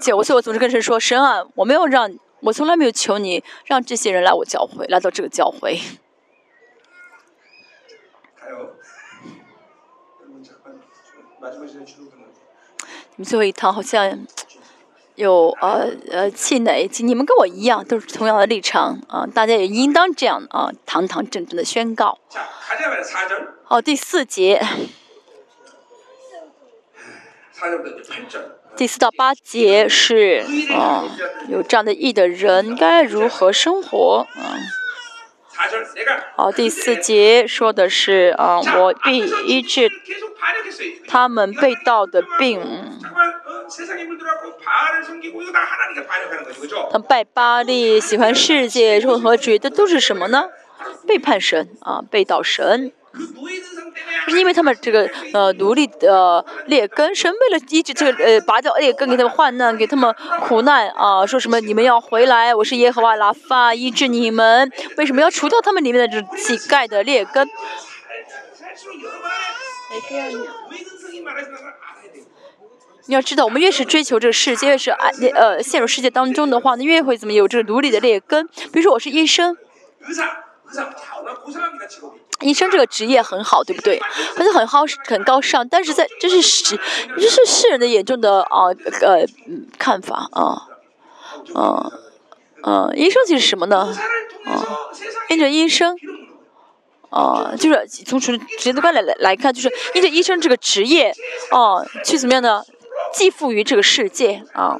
[0.00, 2.08] 姐，我所以我总是跟神说，神啊，我没有让。
[2.40, 5.80] 我从来没有求你让这些人来我教会，来到这个教会。
[13.18, 14.26] 你们最后一趟好像
[15.14, 22.18] 有呃呃气馁，你们跟我一样都是同样的立场啊，大家也应当这样啊，堂堂正正的宣告。
[23.68, 24.62] 哦，第四节。
[28.76, 30.44] 第四到八节是
[30.74, 31.04] 啊，
[31.48, 34.60] 有这样的意的人该如何生活啊？
[36.36, 39.90] 好，第四节说的是啊，我必医治
[41.08, 42.60] 他们被盗的病。
[46.90, 50.50] 他拜巴利，喜欢世界，混合主义，这都是什么呢？
[51.06, 52.92] 背叛神啊，背道神。
[54.30, 67.48] 是因为他们这个呃奴隶的劣根，神为了医治这个呃拔掉劣根，给他们患难，给他们苦难啊，说什么你们要回来，我是耶和华拉法医治你们，为什么要除掉他们里面的这乞丐的劣根？
[73.08, 78.48] 你要知道，我们越是追求这个世界，越是爱呃陷入世界当中的话，那越会怎么有这个奴隶的劣根？
[78.48, 79.56] 比如说我是医生。
[82.40, 84.00] 医生这个职业很好，对不对？
[84.36, 85.66] 而且很好，很高尚。
[85.68, 86.78] 但是在这是世，
[87.16, 88.66] 这是世人的眼中的啊
[89.00, 89.24] 呃
[89.78, 90.68] 看法啊，
[91.54, 91.92] 嗯
[92.62, 93.94] 嗯，医生就是什么呢？
[94.44, 94.62] 啊，
[95.28, 95.96] 跟着医生，
[97.10, 101.14] 啊，就是从从职业的观来来来看，就是因着医生这个职业，
[101.50, 102.62] 啊，去怎么样呢？
[103.12, 104.78] 寄付于这个世界啊。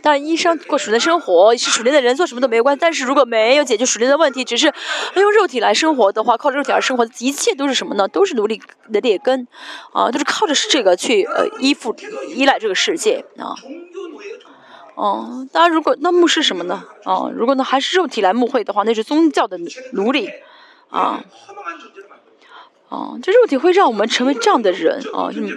[0.00, 2.78] 当然，医生过属灵的生活是属灵的人做什么都没关系。
[2.80, 4.72] 但是如果没有解决属灵的问题，只是
[5.14, 8.08] 用肉体来生活的话，靠肉体而生活，一切都是什么呢？
[8.08, 8.60] 都是奴隶
[8.92, 9.46] 的劣根，
[9.92, 11.94] 啊，都是靠着这个去呃依附、
[12.28, 13.54] 依赖这个世界啊。
[14.94, 16.84] 哦，当然，如果那牧师什么呢？
[17.04, 19.58] 啊，如果呢还是肉体来牧会的话，那是宗教的
[19.92, 20.30] 奴隶
[20.88, 21.22] 啊。
[22.88, 25.48] 哦，这肉体会让我们成为这样的人啊，这么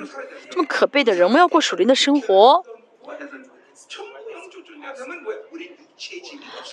[0.50, 1.24] 这么可悲的人。
[1.26, 2.64] 我们要过属灵的生活。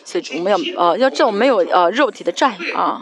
[0.04, 3.00] 所以我们要呃要这种没有呃肉体的债啊。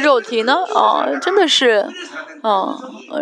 [0.00, 1.84] 肉体呢啊真的是，
[2.44, 2.52] 嗯
[3.10, 3.20] 呃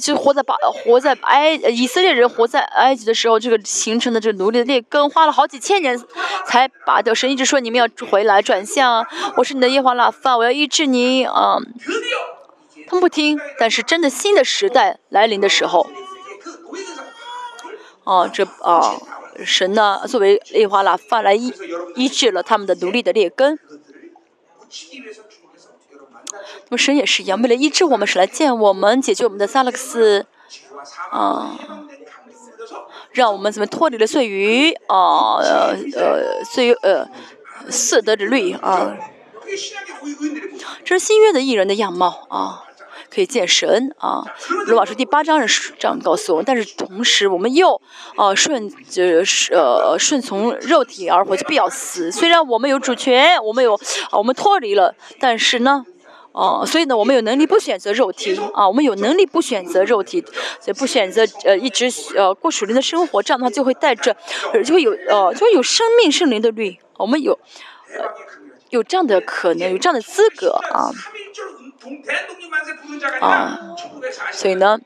[0.00, 6.00] 就活在巴活在埃以色列人活在埃及的时候，这个形成的这奴隶的劣根，花了好几千年
[6.46, 7.14] 才拔掉。
[7.14, 9.06] 神一直说你们要回来转向，
[9.36, 11.58] 我是你的耶和华拉法，我要医治你啊。
[12.86, 15.86] 他们不听，但是真的新的时代来临的时候。
[18.04, 18.96] 哦，这啊，
[19.44, 21.52] 神呢，作为利华拉发来医
[21.96, 23.58] 医治了他们的奴隶的劣根。
[26.68, 30.26] 那么神也是一样，为了医治我们，是来见我们，解决我们的萨勒克斯，
[31.10, 31.58] 啊，
[33.12, 37.08] 让我们怎么脱离了罪与啊呃呃罪呃
[37.70, 38.96] 色德之律啊。
[40.84, 42.64] 这是新约的艺人的样貌啊。
[43.14, 44.24] 可以见神啊，
[44.66, 46.44] 罗马书第八章是这样告诉我们。
[46.44, 47.80] 但是同时，我们又
[48.16, 52.10] 啊顺就是呃顺从肉体而活，就必要死。
[52.10, 53.74] 虽然我们有主权，我们有
[54.10, 55.84] 啊我们脱离了，但是呢，
[56.32, 60.20] 啊所以呢，我们有能力不选择肉体啊，我们有能力不选择肉体，
[60.60, 64.16] 所以不选择呃一直呃过属灵的生活，这样的话就会带着
[64.64, 67.38] 就会有呃就会有生命圣灵的律，我们有
[67.96, 68.04] 呃
[68.70, 70.90] 有这样的可能，有这样的资格啊。
[73.20, 73.58] 啊，
[74.32, 74.78] 所以呢，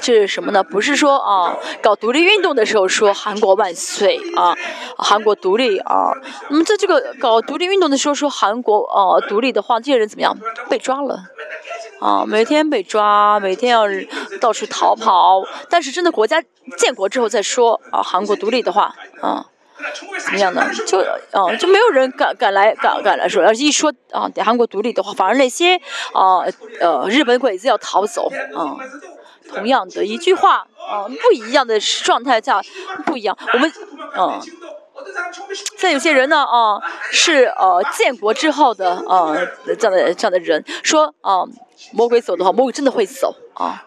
[0.00, 0.62] 这是什么呢？
[0.62, 4.54] 不是说啊，搞独立运动的时候说韩国万岁啊，
[4.96, 6.12] 韩国独立啊。
[6.50, 10.36] 那么在这个搞独立运动的时候说韩国啊独立的话，这些人怎么样？
[10.68, 11.18] 被抓了
[12.00, 13.84] 啊，每天被抓，每天要
[14.40, 15.42] 到处逃跑。
[15.68, 16.42] 但是真的国家
[16.76, 19.46] 建国之后再说啊，韩国独立的话啊。
[20.24, 20.68] 怎么样呢？
[20.86, 20.98] 就
[21.32, 25.76] 啊，就没有人敢敢来敢敢来说，要是一说啊，韩国独立的话，反而那些
[26.12, 26.44] 啊
[26.80, 28.76] 呃日本鬼子要逃走啊。
[29.48, 32.60] 同样的一句话啊，不一样的状态下
[33.06, 33.36] 不一样。
[33.54, 33.72] 我们
[34.12, 34.38] 啊，
[35.78, 36.78] 在有些人呢啊，
[37.10, 39.34] 是呃建国之后的啊
[39.78, 41.44] 这样的这样的人说啊，
[41.92, 43.86] 魔鬼走的话，魔鬼真的会走啊。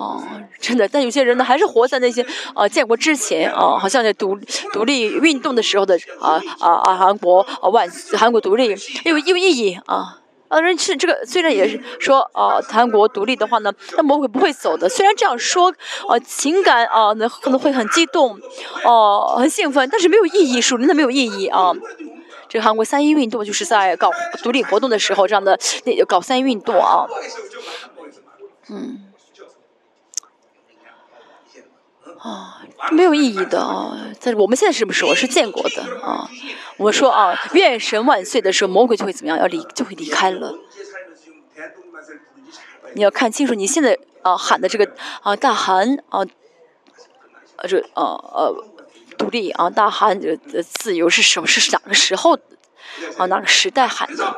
[0.00, 0.18] 哦，
[0.58, 2.24] 真的，但有些人呢，还是活在那些
[2.54, 4.34] 呃建国之前啊，好像在独
[4.72, 7.86] 独立运动的时候的啊啊啊韩国啊万
[8.16, 8.74] 韩国独立
[9.04, 10.16] 有有意义啊
[10.48, 14.88] 啊人是这个虽然也是说啊韩国独立的话呢，那魔鬼不会走的。
[14.88, 15.70] 虽然这样说
[16.08, 18.38] 啊情感啊那可能会很激动
[18.84, 21.72] 哦很兴奋，但是没有意义，属真的没有意义啊。
[22.48, 24.10] 这个韩国三一运动就是在搞
[24.42, 27.04] 独立活动的时候这样的那搞三一运动啊，
[28.70, 29.09] 嗯。
[32.22, 32.60] 啊，
[32.92, 33.96] 没有意义的啊！
[34.18, 36.28] 在我们现在什么时候是建国的啊？
[36.76, 39.38] 我说啊，愿神万岁的时候，魔鬼就会怎么样？
[39.38, 40.54] 要离就会离开了。
[42.92, 44.86] 你要看清楚，你现在啊喊的这个
[45.22, 46.20] 啊大韩啊，
[47.56, 48.64] 呃这呃呃
[49.16, 51.46] 独立啊大韩的自由是什么？
[51.46, 52.38] 是哪个时候
[53.16, 54.36] 啊哪个时代喊的？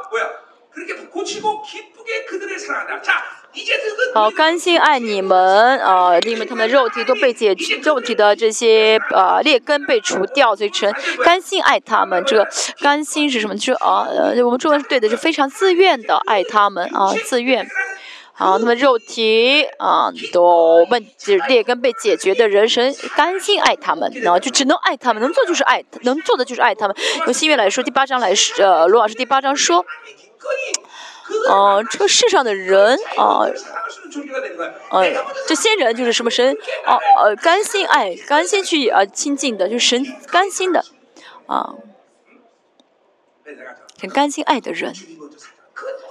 [4.14, 6.18] 好，甘心爱你们啊！
[6.20, 10.92] 因为他们的肉体都被解，肉体的这些呃劣根被除掉，所以成
[11.24, 12.22] 甘心爱他们。
[12.24, 12.46] 这个
[12.80, 13.54] 甘心是什么？
[13.54, 14.06] 就是啊，
[14.44, 17.66] 我们中文是对的，是非常自愿的爱他们啊，自愿。
[18.32, 26.96] 好，那么肉体啊都问就是劣根被解决的人生，甘心爱他们，然后就只能爱他们，能做就是爱，能做的就是爱他们。
[27.26, 29.84] 用新约来说，第八章来说，呃，罗老师第八章说。
[31.48, 33.44] 哦，这个世上的人啊，
[34.92, 35.14] 嗯，
[35.46, 36.56] 这些人就是什么神
[36.86, 40.84] 哦，呃，甘心爱，甘心去啊亲近的，就是神甘心的，
[41.46, 41.74] 啊，
[44.00, 44.92] 很甘心爱的人。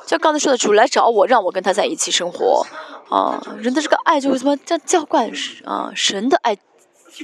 [0.06, 2.66] 就刚才说的，主来找我，让我跟他在一起生活，
[3.10, 5.32] 啊，人的这个爱就会什么叫浇灌
[5.64, 6.58] 啊，神的爱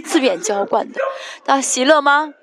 [0.05, 0.99] 自愿浇灌的，
[1.43, 2.33] 大家喜乐吗？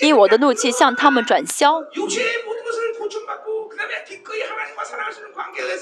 [0.00, 1.82] 因我的怒气向他们转消。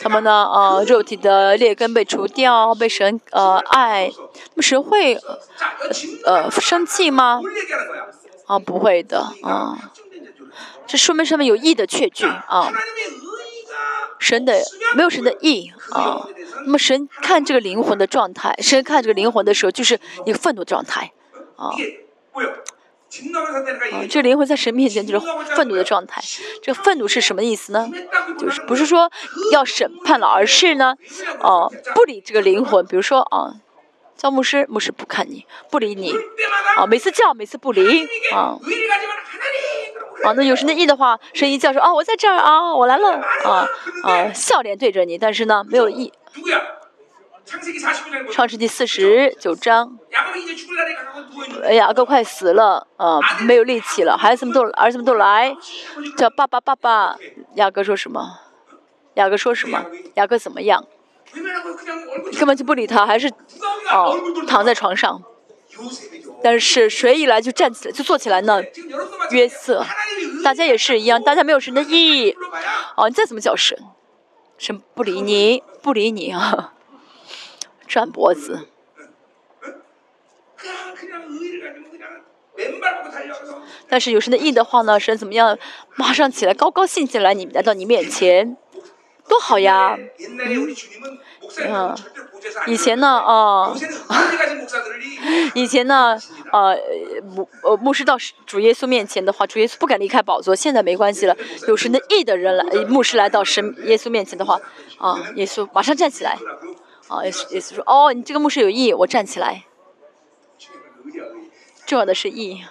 [0.00, 4.10] 他们呢，呃，肉体的劣根被除掉，被神呃爱，
[4.54, 5.18] 那么神会
[6.24, 7.40] 呃生气吗？
[8.46, 9.76] 啊，不会的啊，
[10.86, 12.72] 这说明上面有义的确据啊。
[14.18, 14.54] 神的
[14.96, 16.26] 没有神的意啊，
[16.64, 21.12] 那么神看这个灵魂的状态，神看这个灵魂的时候，就是一个愤怒状态
[21.56, 21.70] 啊。
[23.92, 26.22] 啊，这灵魂在神面前就是愤怒的状态。
[26.62, 27.90] 这个愤怒是什么意思呢？
[28.38, 29.10] 就是不是说
[29.50, 30.94] 要审判了，而是呢，
[31.40, 32.84] 哦，不理这个灵魂。
[32.86, 33.54] 比如说啊，
[34.16, 36.12] 叫牧师，牧师不看你，不理你，
[36.76, 38.58] 啊，每次叫，每次不理，啊，
[40.24, 43.66] 啊，那有神的意的话，神一叫说啊，我在这儿啊，我来了，啊
[44.04, 46.12] 啊，笑脸对着你，但是呢，没有意。
[48.30, 49.98] 创世纪四十九章，
[51.72, 55.56] 雅各快死了，啊，没有力气了，孩子们都儿子们都来，
[56.18, 57.16] 叫爸爸爸爸。
[57.54, 58.38] 雅各说什么？
[59.14, 59.86] 雅各说什么？
[60.14, 60.84] 雅各怎么样？
[62.38, 63.28] 根本就不理他，还是
[63.90, 64.14] 哦
[64.46, 65.22] 躺在床上。
[66.42, 68.62] 但是谁一来就站起来就坐起来呢？
[69.30, 69.86] 约瑟，
[70.44, 72.36] 大家也是一样，大家没有神的意义。
[72.96, 73.78] 哦，你再怎么叫神，
[74.58, 76.74] 神不理你，不理你啊。
[77.88, 78.68] 转脖子，
[83.88, 85.58] 但是有神的意的话呢，神怎么样？
[85.96, 88.56] 马上起来，高高兴兴来，你来到你面前，
[89.28, 89.96] 多好呀！
[91.58, 91.96] 嗯，
[92.66, 93.74] 以前呢，啊，
[95.54, 96.18] 以前呢，
[96.52, 96.76] 呃，
[97.22, 98.16] 牧呃牧师到
[98.46, 100.54] 主耶稣面前的话，主耶稣不敢离开宝座。
[100.54, 101.36] 现在没关系了，
[101.66, 104.60] 有神的意的人来，牧师来到神耶稣面前的话，
[104.98, 106.36] 啊，耶稣马上站起来。
[107.08, 109.64] 啊，意思意思说，哦，你这个牧师有意，我站起来。
[111.86, 112.62] 重要的是意。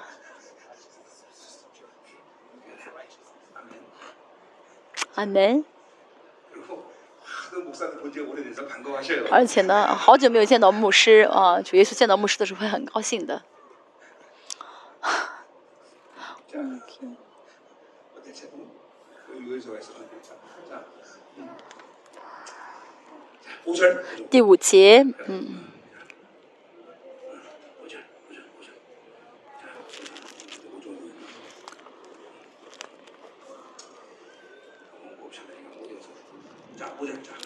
[5.15, 5.65] 阿门。
[9.31, 13.41] 而且呢，好久没有见到牧师啊，主耶稣见到牧师的时候会很高兴的。
[24.29, 25.63] 第五节，嗯。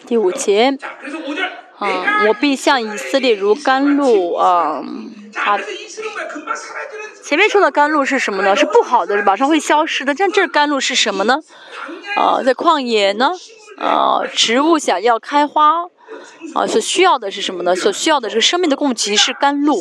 [0.06, 0.76] 第五节，
[1.78, 4.84] 啊，我必向以色列如甘露啊，
[5.32, 5.58] 他
[7.22, 8.54] 前面说的甘露是什么呢？
[8.54, 10.14] 是不好的，马上会消失的。
[10.14, 11.40] 但这甘露是什么呢？
[12.16, 13.32] 啊，在旷野呢，
[13.78, 15.86] 啊，植物想要开花。
[16.54, 17.74] 啊，所需要的是什么呢？
[17.74, 19.80] 所需要的这个生命的供给是甘露。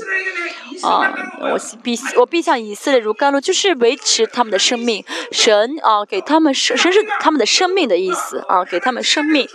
[0.84, 5.04] 啊，我必我必向以色列如甘露，就是维持他们的生命。
[5.32, 9.48] 神啊，给他们生，神是他们的生命的意思啊，给他们生命。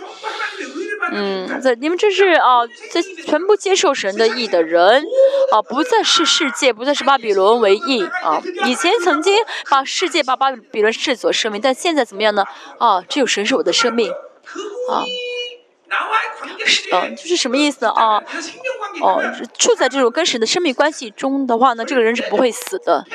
[1.11, 5.03] 嗯，这你们这是啊，这全部接受神的意的人
[5.51, 8.41] 啊，不再是世界，不再是巴比伦为义啊。
[8.65, 9.37] 以前曾经
[9.69, 12.45] 把世界把巴比伦视作生命，但现在怎么样呢？
[12.77, 15.03] 啊，只有神是我的生命啊。
[16.65, 18.21] 是，嗯，就是什么意思啊？
[19.01, 19.21] 哦，
[19.57, 23.05] 处在这种跟神的生命关系中的话呢，这个人是不会死的，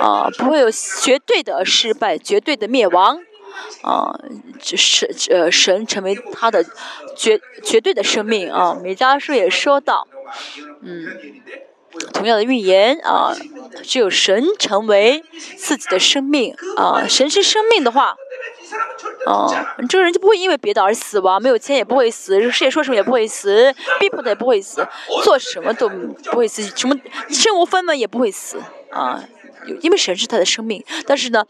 [0.00, 3.18] 啊，不会有绝对的失败、绝对的灭亡，
[3.82, 4.18] 啊，
[4.62, 6.64] 是呃，神成为他的
[7.16, 8.74] 绝绝对的生命啊。
[8.80, 10.06] 米迦书也说到，
[10.82, 11.08] 嗯，
[12.12, 13.34] 同样的预言啊，
[13.82, 15.24] 只有神成为
[15.56, 18.16] 自己的生命啊，神是生命的话。
[19.26, 24.86] 哦，你这个人就不会因为别的而死亡，没有钱也不会死，世界说什么也不会死，逼迫的也不会死，
[25.22, 26.96] 做什么都不会死，什么
[27.28, 28.60] 身无分文也不会死
[28.90, 29.22] 啊，
[29.80, 30.84] 因为神是他的生命。
[31.06, 31.44] 但是呢，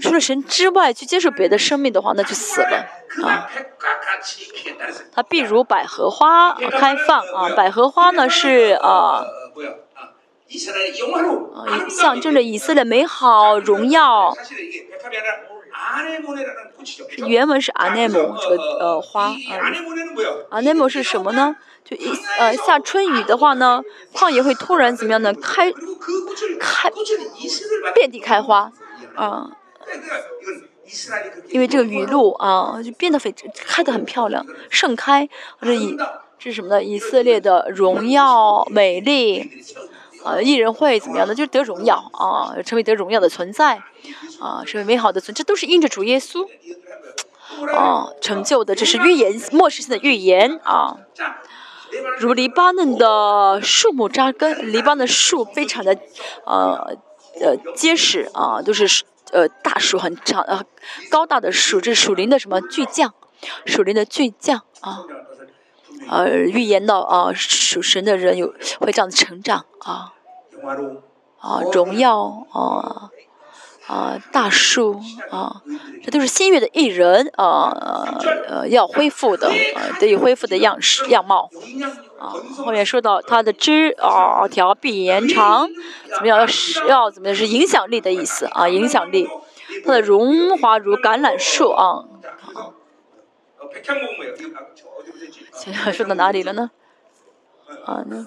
[0.00, 2.86] 除了神之外去接受别的生命的话，那就死了
[3.24, 3.48] 啊。
[5.12, 9.24] 它必如百合花开放啊，百合花呢是啊
[11.54, 14.34] 啊，象征着以色列美好荣耀。
[17.26, 19.36] 原文是阿内姆这个呃花啊，
[20.50, 21.56] 阿内姆是什么呢？
[21.84, 25.32] 就一呃下春雨的话呢，旷野会突然怎么样呢？
[25.34, 25.72] 开
[26.60, 26.90] 开
[27.94, 28.70] 遍地开花
[29.14, 29.50] 啊，
[31.48, 35.96] 因为这个雨露啊就变得非开得很漂亮，盛开，或者以
[36.38, 36.82] 这是什么呢？
[36.82, 39.50] 以色列的荣耀美丽。
[40.24, 41.34] 呃，艺人会怎么样呢？
[41.34, 43.80] 就是得荣耀啊，成为得荣耀的存在
[44.40, 46.46] 啊，是美好的存，这都是因着主耶稣
[47.74, 48.74] 啊成就的。
[48.74, 50.98] 这是预言，末世性的预言啊。
[52.18, 55.98] 如黎巴嫩的树木扎根，黎巴嫩的树非常的
[56.44, 56.96] 呃
[57.40, 60.62] 呃结实啊，都是呃大树很长呃
[61.10, 63.14] 高大的树，这是属灵的什么巨匠，
[63.64, 65.04] 属灵的巨匠啊，
[66.08, 70.12] 呃预言到啊属神的人有会这样子成长啊
[71.40, 73.10] 啊荣耀啊。
[73.88, 75.62] 啊，大树啊，
[76.04, 77.72] 这都是新月的艺人啊，
[78.46, 79.50] 呃，要恢复的，
[79.98, 81.48] 得以恢复的样式样貌
[82.18, 82.36] 啊。
[82.58, 85.66] 后面说到它的枝啊条臂延长，
[86.14, 86.38] 怎么样？
[86.38, 87.34] 要是要怎么样？
[87.34, 89.26] 是影响力的意思啊，影响力。
[89.84, 92.04] 它的荣华如橄榄树啊。
[95.54, 96.70] 现在说到哪里了呢？
[97.84, 98.24] 啊，那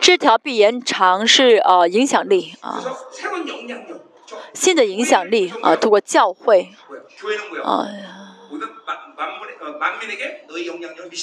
[0.00, 2.82] 枝条必延长是呃影响力啊，
[4.54, 6.70] 新的影响力啊，通过教会
[7.62, 7.86] 啊，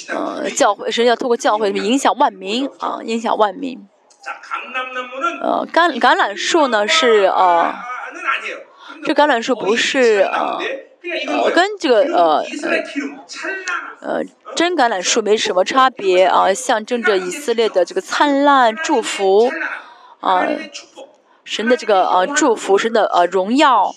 [0.08, 3.88] 呃教会是要通过教会影响万民啊，影响万民。
[5.42, 7.74] 呃，橄橄榄树呢是呃，
[9.04, 10.60] 这橄榄树不是呃。
[11.28, 12.44] 呃，跟这个呃
[14.00, 14.22] 呃
[14.56, 19.50] 真橄榄树没什么差别啊，象征着以色列的这个灿烂祝福
[20.20, 20.46] 啊，
[21.44, 23.94] 神的这个呃祝福，神的呃荣耀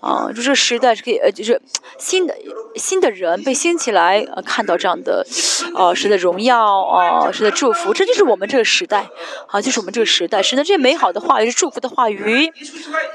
[0.00, 1.60] 啊，就是时代是可以呃就是
[1.96, 2.36] 新的
[2.76, 5.26] 新的人被兴起来呃看到这样的
[5.74, 9.06] 呃神的荣耀啊，神的祝福，这就是我们这个时代
[9.46, 12.52] 啊，就是我们这个时代，神的这些美好的话语祝福的话语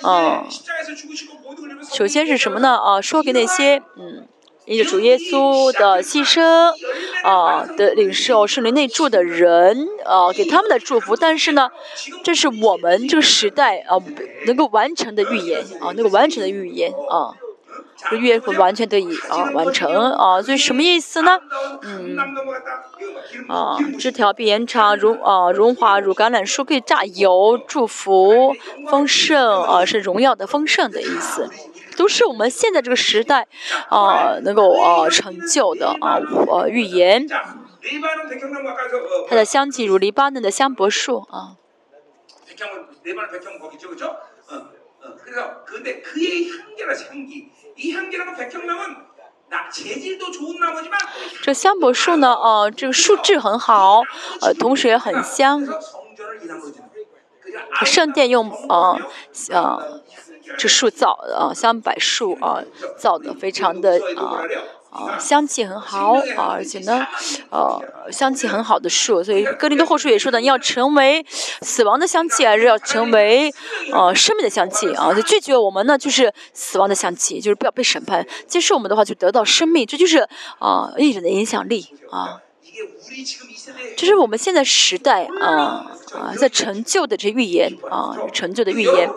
[0.02, 0.44] 啊。
[1.92, 2.76] 首先是什么呢？
[2.78, 4.28] 啊，说给那些嗯，
[4.66, 6.74] 因主耶稣的牺牲
[7.24, 11.16] 啊的领受圣灵内住的人啊，给他们的祝福。
[11.16, 11.70] 但是呢，
[12.24, 13.98] 这是我们这个时代啊
[14.46, 17.36] 能够完成的预言啊，能够完成的预言啊。
[18.20, 21.40] 约会完全得以啊完成啊，所以什么意思呢？
[21.82, 22.16] 嗯，
[23.48, 28.56] 啊，枝条必延长，如啊荣华如橄榄树可以榨油，祝福
[28.90, 31.50] 丰盛啊，是荣耀的丰盛的意思，
[31.98, 33.48] 都是我们现在这个时代
[33.90, 37.28] 啊能够啊成就的啊呃预言。
[39.30, 41.56] 它的香气如黎巴嫩的香柏树啊。
[51.42, 54.02] 这香柏树呢，呃，这个树质很好，
[54.42, 55.66] 呃，同时也很香。
[57.86, 59.00] 圣殿用呃
[59.52, 60.02] 呃
[60.58, 62.64] 这树造的啊，香柏树啊
[62.98, 64.44] 造的，非常的啊。
[64.90, 67.06] 啊，香气很好啊，而且呢，
[67.52, 67.80] 呃，
[68.12, 71.26] 香气很好的树，所以格林多后书也说的，你要成为
[71.62, 73.54] 死亡的香气，还是要成为
[73.92, 75.14] 呃生命的香气啊？
[75.14, 80.28] 就拒绝我们呢，就是死亡的香气，就是不要被审判；接受我们的话，就得到生命，这就是
[80.60, 82.42] 啊艺人的影响力啊。
[83.96, 89.10] 这是我们现在时代啊啊在成就的这预言啊，成就的预言，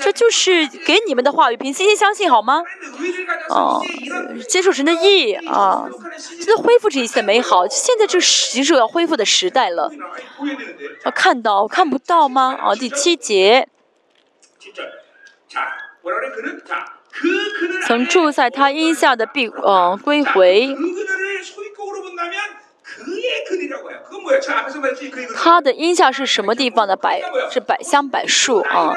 [0.00, 2.62] 这就是给你们的话语，凭信心相信好吗？
[3.50, 3.80] 啊，
[4.48, 5.88] 接受神的意啊，
[6.18, 9.90] 现在恢复这一切美好，现在这时是要恢复的时代了。
[11.04, 12.56] 啊看到看不到吗？
[12.60, 13.68] 啊，第七节，
[17.86, 20.76] 曾住在他荫下的必呃归回。
[25.34, 27.20] 它的音下是什么地方的百
[27.50, 28.92] 是百香百树啊，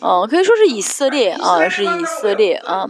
[0.00, 2.86] 嗯，可以说是以色列啊，是以色列啊。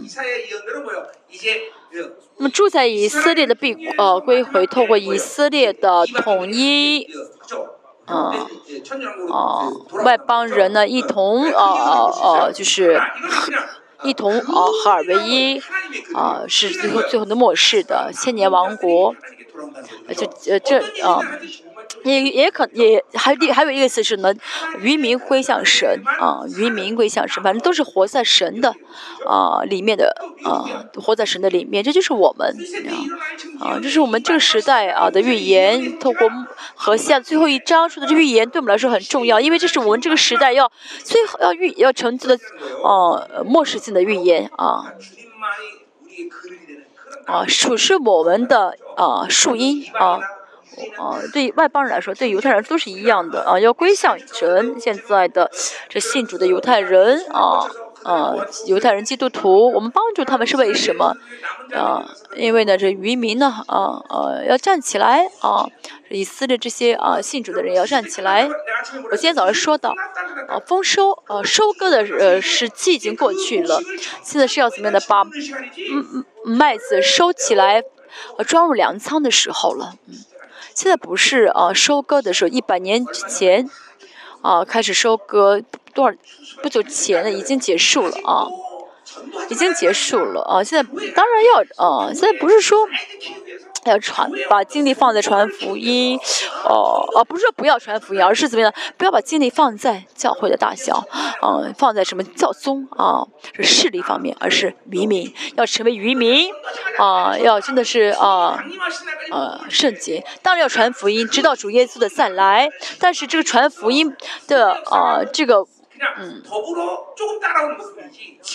[2.37, 7.07] 那么住在以色列的必呃归回，透过以色列的统一，
[8.05, 8.33] 啊
[9.31, 9.69] 啊，
[10.03, 13.01] 外邦人呢一同啊啊啊，就是
[14.03, 15.61] 一同啊合二为一
[16.13, 19.15] 啊，是最后最后的末世的千年王国。
[20.15, 21.19] 就呃这啊，
[22.03, 24.37] 也也可也还还有一个词是能，
[24.79, 28.75] 渔民归向神啊，渔民归向神，反正都是活在神的
[29.25, 30.65] 啊里面的啊，
[30.95, 32.55] 活在神的里面，这就是我们
[33.59, 35.99] 啊，啊这是我们这个时代啊的预言。
[35.99, 36.29] 透过
[36.75, 40.71] 和下最后一章说的这预言，对我们来说很重要，因为这是我们这个时代要
[41.03, 42.37] 最后要预要成就的
[42.83, 44.93] 啊末世性的预言啊。
[47.25, 50.19] 啊，树是我们的啊树荫啊，
[50.97, 54.75] 啊，对外邦人来说，对犹太人都是一样的啊，要归向神。
[54.79, 55.49] 现在的
[55.89, 57.67] 这信主的犹太人啊，
[58.03, 58.35] 啊，
[58.67, 61.15] 犹太人基督徒，我们帮助他们是为什么？
[61.73, 62.05] 啊，
[62.35, 65.65] 因为呢，这渔民呢，啊，呃，要站起来啊，
[66.09, 68.47] 以色列这些啊信主的人要站起来。
[69.11, 69.89] 我今天早上说到，
[70.47, 73.81] 啊，丰收，啊，收割的呃时期已经过去了，
[74.21, 77.81] 现在是要怎么样的把嗯麦子收起来，
[78.37, 79.93] 呃，装入粮仓的时候了。
[80.07, 80.13] 嗯，
[80.75, 83.69] 现在不是啊，收割的时候，一百年之前，
[84.41, 85.63] 啊，开始收割，
[85.93, 86.17] 多少
[86.61, 88.45] 不久前呢已经结束了啊，
[89.49, 90.63] 已经结束了啊。
[90.63, 92.87] 现在当然要啊，现在不是说。
[93.85, 96.19] 要传，把精力放在传福音，
[96.67, 98.73] 哦，而不是说不要传福音，而是怎么样？
[98.97, 101.05] 不要把精力放在教会的大小，
[101.43, 103.21] 嗯，放在什么教宗啊，
[103.53, 106.49] 是势力方面，而是渔民，要成为渔民，
[106.97, 108.65] 啊，要真的是啊，
[109.31, 110.25] 呃，圣洁。
[110.41, 112.67] 当然要传福音，直到主耶稣的再来。
[112.99, 114.11] 但是这个传福音
[114.47, 115.63] 的啊，这个，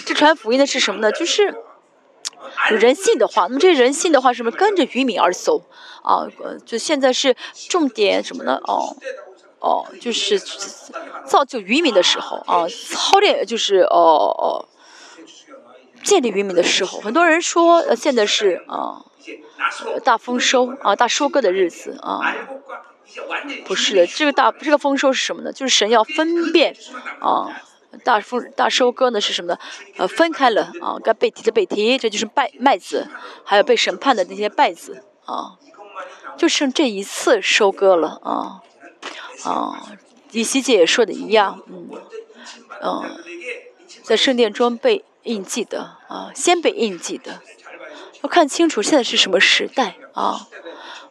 [0.05, 1.11] 这传福音的是什么呢？
[1.13, 1.55] 就是。
[2.71, 5.63] 人性的话，那么这人性的话，是不是跟着渔民而走
[6.03, 6.27] 啊？
[6.43, 7.37] 呃，就现在是
[7.69, 8.59] 重点什么呢？
[8.65, 8.97] 哦，
[9.61, 10.41] 哦，就是
[11.27, 14.67] 造就渔民的时候啊，操练就是哦哦，
[16.03, 16.99] 建立渔民的时候。
[17.01, 19.05] 很多人说，呃，现在是啊，
[20.03, 22.21] 大丰收啊，大收割的日子啊。
[23.65, 25.53] 不是的，这个大这个丰收是什么呢？
[25.53, 26.77] 就是神要分辨
[27.21, 27.63] 啊。
[28.05, 29.59] 大丰大收割呢是什么呢？
[29.97, 33.09] 呃，分开了啊，该被提的被提，这就是麦麦子，
[33.45, 35.59] 还有被审判的那些败子啊，
[36.39, 38.63] 就剩这一次收割了啊
[39.45, 39.83] 啊！
[40.31, 41.91] 李希姐也说的一样，嗯
[42.81, 43.21] 嗯，
[44.05, 47.43] 在圣殿中被印记的啊，先被印记的，
[48.23, 50.47] 要看清楚现在是什么时代啊。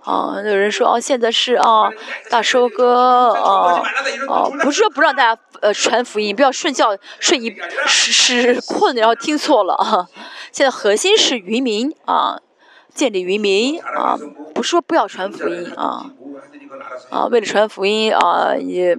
[0.04, 1.90] 啊，有人说啊，现在是啊
[2.30, 3.84] 大收割啊
[4.30, 10.08] 啊，不是说不让大家呃传福音，不要睡觉睡一是是困然后听错了啊。
[10.52, 12.40] 现在核心是渔民啊，
[12.94, 14.18] 建立渔民啊，
[14.56, 16.12] 不是说不要传福音啊
[17.10, 18.98] 啊，为了传福音啊，也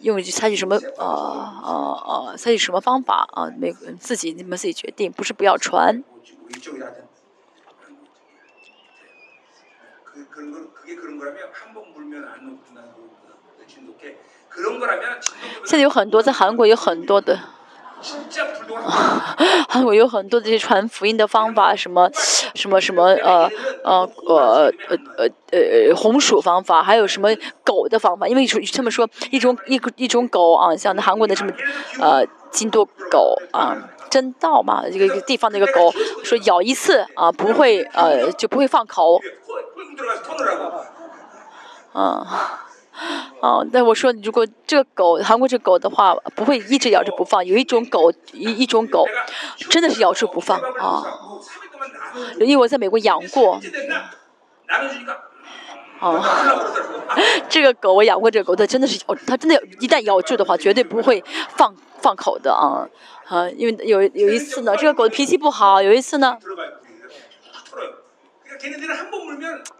[0.00, 1.72] 用采取什么啊啊
[2.04, 6.04] 啊，采取什么方法啊，每自己你们自己决定，不是不要传。
[15.64, 17.38] 现在有很多在韩国有很多的
[19.68, 22.10] 韩国有很多的这些传福音的方法，什么
[22.54, 23.50] 什么什么呃
[23.84, 25.28] 呃呃呃呃
[25.88, 27.28] 呃红薯方法，还有什么
[27.62, 31.52] 狗的方法，因为他们说一种一个一种狗啊，像那韩国的什么
[32.00, 33.76] 呃金多狗啊。
[34.10, 35.92] 真道嘛，一个地方的一个狗
[36.24, 39.20] 说咬一次啊，不会呃就不会放口。
[41.92, 42.24] 嗯，
[43.40, 47.44] 哦，那我说如果这个狗韩国这狗的话，不会一直咬着不放。
[47.44, 49.06] 有一种狗一一种狗
[49.70, 51.02] 真的是咬住不放啊，
[52.38, 53.60] 因为我在美国养过。
[56.00, 56.22] 哦，
[57.50, 61.22] 这个狗我养过，这个狗它真的是咬，它真的一旦咬住的话，绝对不会
[61.56, 62.88] 放放口的啊。
[63.30, 65.80] 啊，因为有有一次呢，这个狗的脾气不好。
[65.80, 66.36] 有一次呢，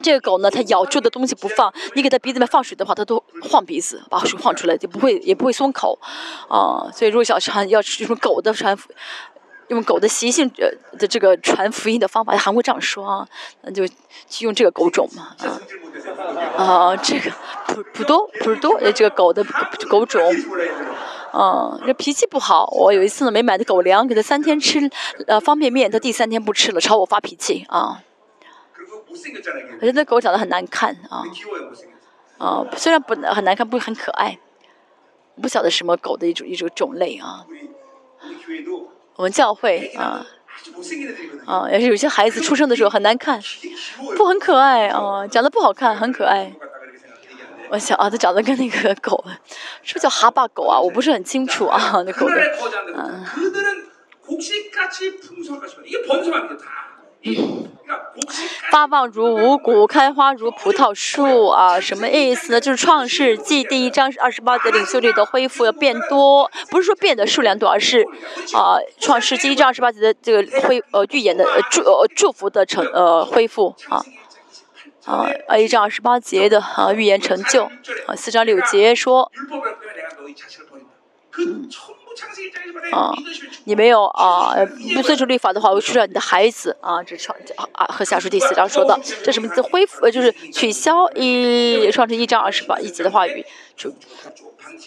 [0.00, 5.98] 这个狗呢，它咬住的东西不放，你给它鼻子里面放水的话，它都晃鼻子，把水晃出来，就不会也不会松口。
[6.48, 8.78] 啊，所以如果想传要用狗的传，
[9.66, 13.26] 用狗的习性呃的这个传福音的方法，韩国这样说啊，
[13.62, 13.84] 那就
[14.28, 15.34] 去用这个狗种嘛。
[15.40, 15.60] 啊，
[16.56, 17.32] 啊，这个
[17.66, 19.44] 普普多普多这个狗的
[19.88, 20.22] 狗种。
[21.32, 22.66] 嗯，这脾气不好。
[22.72, 24.90] 我有一次呢，没买的狗粮，给它三天吃，
[25.26, 28.02] 呃，方便面，它第三天不吃了，朝我发脾气啊。
[29.80, 31.24] 而且那狗长得很难看啊。
[32.38, 34.38] 啊，虽然不很难看，不很可爱。
[35.40, 37.46] 不晓得什么狗的一种一种种类啊。
[39.16, 40.26] 我们教会啊，
[41.46, 43.40] 啊，也是有些孩子出生的时候很难看，
[44.16, 46.52] 不很可爱啊，长得不好看，很可爱。
[47.70, 49.24] 我想啊，它长得跟那个狗，
[49.82, 50.78] 是不是叫哈巴狗啊？
[50.78, 52.34] 我不是很清楚啊，那狗的。
[52.96, 53.24] 嗯。
[58.70, 61.78] 发旺如五谷，开花如葡萄树啊！
[61.80, 62.60] 什么意思呢？
[62.60, 68.06] 就是创世纪第一章二十八节领袖力的恢复要变多，不是说变的数量多，而是
[68.54, 74.00] 啊，创世纪一章二十八节的这个恢呃预言的祝呃祝福的成呃恢复啊。
[75.10, 75.58] 啊啊！
[75.58, 77.64] 一章二十八节的啊预言成就
[78.06, 79.30] 啊，四章六节说，
[82.92, 83.12] 啊，
[83.64, 84.54] 你没有啊
[84.94, 87.36] 不遵守律法的话，我出让你的孩子啊，这创
[87.72, 89.60] 啊和下书第四章说的，这什么字？
[89.60, 93.44] 恢复呃就是取消一创成一章二十八一节的话语，
[93.76, 93.92] 就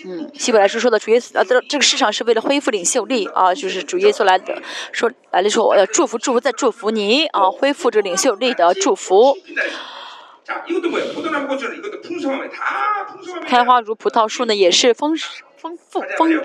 [0.05, 4.61] 嗯，希伯来书说的主耶稣啊，这这个市场是为了恢复领袖力啊，就是主耶稣来的
[4.93, 9.37] 说来的时候我要祝福祝福再祝福你啊，恢复这领袖力的祝福。
[13.47, 15.15] 开花如葡萄树呢，也是丰
[15.55, 16.43] 丰富丰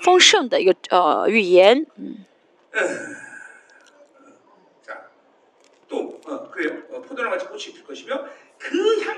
[0.00, 2.24] 丰盛的一个呃预言，嗯。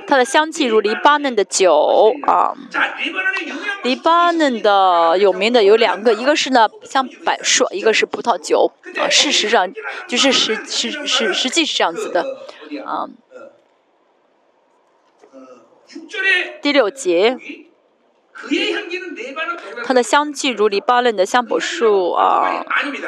[0.09, 2.53] 它的香气如黎巴嫩的酒啊。
[3.85, 9.09] 黎巴嫩的有名的有两个，一个是呢像柏树，一个是葡萄酒啊。
[9.09, 9.73] 事实上
[10.09, 12.23] 就是实实实实际是这样子的
[12.85, 13.09] 啊。
[16.61, 17.39] 第六节。
[19.83, 22.63] 它的香气如黎巴嫩的香柏树啊，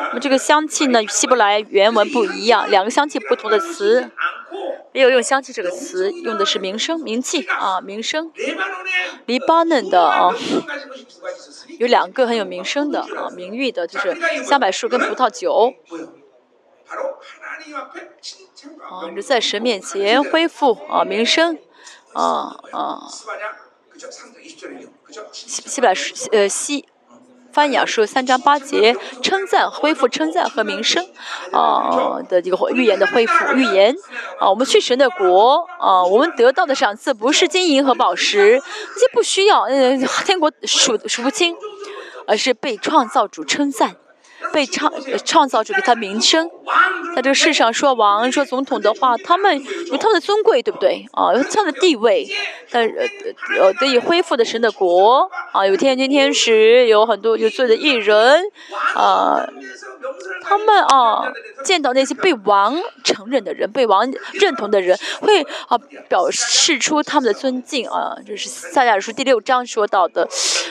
[0.09, 4.11] 那么这个香气呢，与希伯来原文不一样，两个香气不同的词，
[4.95, 8.33] 没有用香气这个词，用的是名声、名气啊，名声。
[9.27, 10.35] 黎巴嫩的啊，
[11.79, 15.75] 有两个很有名声的啊，名誉的，就是香柏树跟葡萄酒。
[18.81, 21.59] 啊，就在神面前恢复啊名声
[22.19, 23.09] 啊啊。
[25.32, 25.95] 西西本
[26.32, 26.85] 呃西
[27.53, 31.05] 翻雅说三章八节称赞恢复称赞和名声
[31.53, 33.95] 啊的这个预言的恢复预言
[34.39, 38.61] 啊我们去神的国啊我们得到的赏赐不是金银和宝石
[38.95, 41.57] 这些不需要嗯天国数数不清
[42.27, 43.97] 而是被创造主称赞。
[44.52, 44.93] 被创
[45.24, 46.51] 创造出给他名声，
[47.15, 51.35] 在这个世上说王说总统的话，他们有他们的尊贵，对不对啊？
[51.35, 52.27] 有他们的地位，
[52.70, 53.06] 但呃
[53.59, 58.43] 呃得以恢复的神的国啊，有天君天使，有很多有罪的艺人
[58.94, 59.47] 啊。
[60.43, 61.31] 他们啊，
[61.65, 65.77] 见到那些被王承认的人、被王认同的人，会啊
[66.09, 68.16] 表示出他们的尊敬啊。
[68.27, 70.27] 这是撒迦书第六章说到的，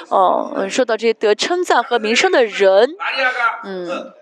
[0.09, 2.89] 嗯，说到这些得称赞和名声的人，
[3.63, 4.13] 嗯，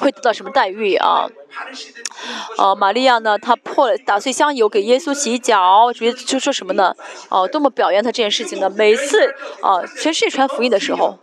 [0.00, 1.26] 会得到什么待遇啊？
[2.58, 3.38] 哦，玛利亚呢？
[3.38, 6.94] 她破了打碎香油给耶稣洗脚，觉得就说什么呢？
[7.28, 8.68] 哦，多么表扬他这件事情呢？
[8.70, 11.18] 每次啊，全世界传福音的时候。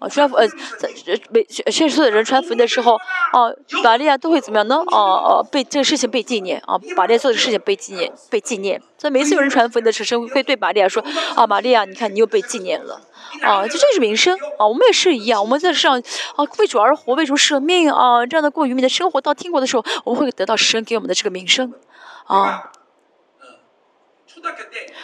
[0.00, 0.48] 啊，传福呃，
[0.78, 0.88] 在
[1.28, 3.52] 每全世界的人传福音的时候，啊，
[3.84, 4.82] 玛利亚都会怎么样呢？
[4.86, 8.82] 啊啊，被这个事情被纪念啊，玛利亚做的事情被纪念，被纪念。
[8.96, 11.04] 所以每次有人传福音的时候，会对玛利亚说：
[11.36, 12.98] 啊，玛利亚，你看你又被纪念了。
[13.42, 21.74] 啊，就这是名声啊，我们也是一样，我们在世上啊为主而活，为主舍命啊，这样的过愚民的生活，到天国的时候，我们会得到神给我们的这个名声。
[22.24, 22.72] 啊，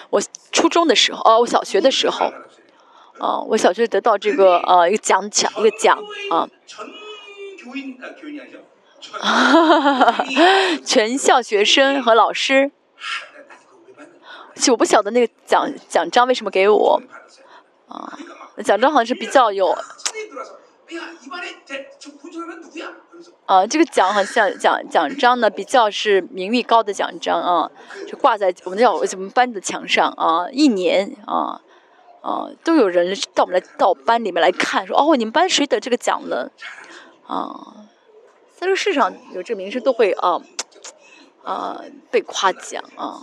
[0.08, 2.32] 我初中的时候，哦，我小学的时候。
[3.18, 5.98] 啊，我小学得到这个呃一个奖奖一个奖
[6.30, 6.48] 啊，
[10.84, 12.70] 全校学生和老师，
[14.54, 17.00] 其实我不晓得那个奖奖章为什么给我，
[17.88, 18.18] 啊，
[18.62, 19.74] 奖章好像是比较有，
[23.46, 27.70] 啊，这个奖好像奖奖章呢比较是名誉高的奖章啊，
[28.06, 31.62] 就挂在我们叫我们班的墙上啊，一年啊。
[32.26, 36.50] 啊，都有人到我们来到班里面来看，说哦，你们班谁得这个奖了？
[37.24, 37.86] 啊，
[38.56, 40.42] 在这个世上有这个名声，都会啊
[41.44, 41.80] 啊
[42.10, 43.22] 被夸奖啊。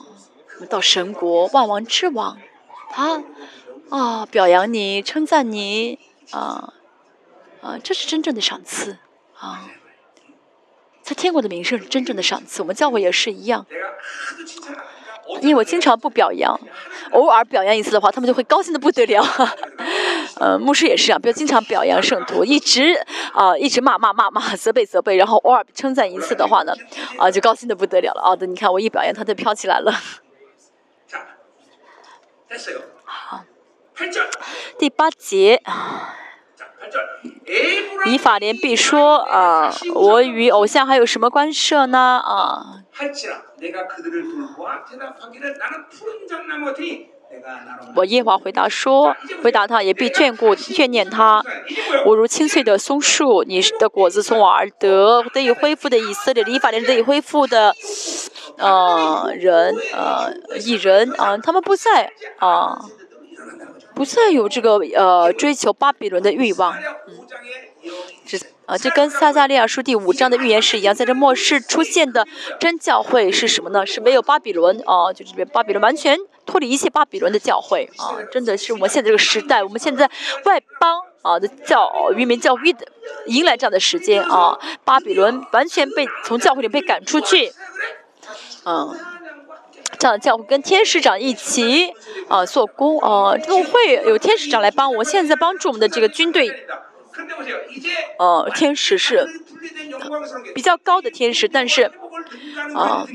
[0.69, 2.37] 到神国万王之王，
[2.91, 3.21] 他
[3.89, 5.99] 啊表扬你，称赞你
[6.31, 6.73] 啊
[7.61, 8.99] 啊，这是真正的赏赐
[9.37, 9.69] 啊。
[11.01, 13.65] 在天国的名声是真正的赏赐，我们教会也是一样。
[15.41, 16.59] 因为我经常不表扬，
[17.11, 19.23] 偶尔表扬一次的话，他们就会高兴的不得了。
[20.39, 22.93] 呃，牧师也是啊，不要经常表扬圣徒，一直
[23.33, 26.73] 啊一直骂骂骂骂，责备责备，然后偶尔称赞一次的话呢，
[27.17, 28.21] 啊就高兴的不得了了。
[28.23, 29.91] 哦，的，你看我一表扬，他就飘起来了。
[33.05, 33.43] 好，
[34.77, 35.61] 第八节。
[38.05, 42.21] 以法莲必说啊，我与偶像还有什么关涉呢？
[42.23, 42.82] 啊。
[47.95, 51.43] 我耶华回答说：“回答他，也必眷顾眷念他。
[52.05, 57.75] 我如青翠的松树，你的果子从我而得，得以恢复的以色列，以法莲得以恢复的，
[58.57, 62.79] 呃，人，呃，一人啊，他们不再啊，
[63.95, 66.75] 不再有这个呃追求巴比伦的欲望。”
[68.25, 72.25] 这啊，这跟撒加利亚书第五章的预言是一样，在这末世出现的
[72.59, 73.85] 真教会是什么呢？
[73.85, 80.09] 是没有巴比伦啊，就这边巴比伦完全脱离一切巴比伦的教会啊，真的是我们现在这个时代，我们现在
[80.45, 82.87] 外邦啊的教渔民教会的
[83.25, 87.51] 迎来这样的时间啊，巴比伦完全被从教会里被赶出去，
[88.63, 88.97] 嗯，
[89.99, 91.93] 这样的教会跟天使长一起
[92.29, 96.49] 啊做工啊，都会有天使长来帮我，现在帮助我们的这个军队。
[98.17, 99.27] 呃，天使是
[100.55, 101.91] 比较高的天使，但是
[102.75, 103.05] 啊，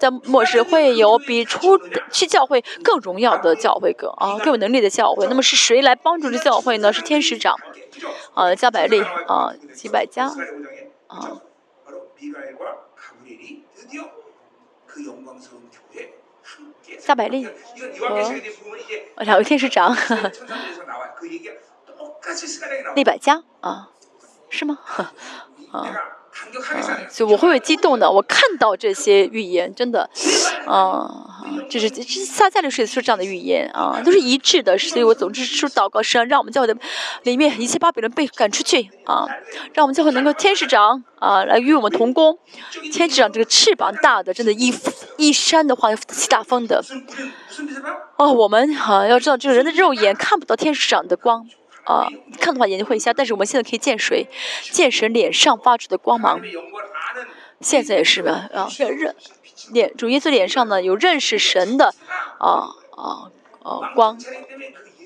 [0.00, 1.78] 在末世会有比出
[2.10, 5.26] 去教会更荣耀的教会更啊更有能力的教会。
[5.28, 6.92] 那么是谁来帮助这教会呢？
[6.92, 7.56] 是天使长
[8.34, 10.26] 啊，加百利啊，几百家
[11.06, 11.40] 啊。
[16.98, 19.94] 加百利和两位天使长，
[22.94, 23.90] 利百家啊，
[24.50, 24.78] 是吗？
[25.72, 25.86] 啊。
[27.10, 30.08] 所以我会激动的，我看到这些预言，真的，
[30.66, 34.78] 啊，这是这撒加利是说这样的预言啊，都是一致的。
[34.78, 36.76] 所以我总之说祷告是让我们教会的
[37.24, 39.26] 里面一切巴比伦被赶出去啊，
[39.74, 42.38] 让我们教会能够天使长啊来与我们同工，
[42.92, 44.72] 天使长这个翅膀大的，真的，一
[45.16, 46.80] 一扇的话起大风的。
[48.16, 51.48] 哦，我们啊要知道，这个人的肉眼看不到天使长的光。
[51.88, 52.06] 啊，
[52.38, 54.28] 看的话眼睛会瞎，但是我们现在可以见谁？
[54.70, 56.40] 见神脸上发出的光芒。
[57.60, 58.48] 现在也是吧？
[58.52, 59.16] 啊，认
[59.72, 61.94] 脸主耶稣脸上呢有认识神的
[62.38, 63.32] 啊啊
[63.62, 64.18] 啊光，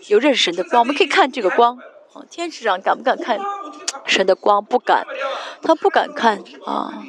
[0.08, 1.78] 有认识神的光，我们可以看这个光。
[2.12, 3.38] 啊，天使长敢不敢看
[4.04, 4.62] 神的光？
[4.64, 5.06] 不敢，
[5.62, 7.04] 他不敢看啊。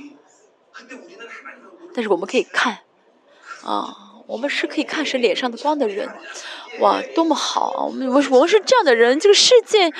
[1.94, 2.80] 但是我们可以看
[3.64, 6.10] 啊，我们是可以看谁脸上的光的人。
[6.80, 7.86] 哇，多么好！
[7.88, 9.91] 我们我们是这样的人，这个世界，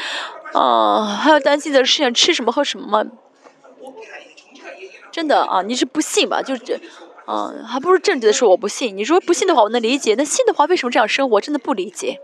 [0.54, 3.06] 啊，还要担心的事情，吃什么喝什么吗？
[5.12, 6.42] 真的啊，你是不信吧？
[6.42, 6.80] 就是，
[7.28, 8.98] 嗯，还不如正直的说我不信。
[8.98, 11.40] 你说不信的话，我能理解；那信的话，为什么这样生活？
[11.40, 12.20] 真的不理解。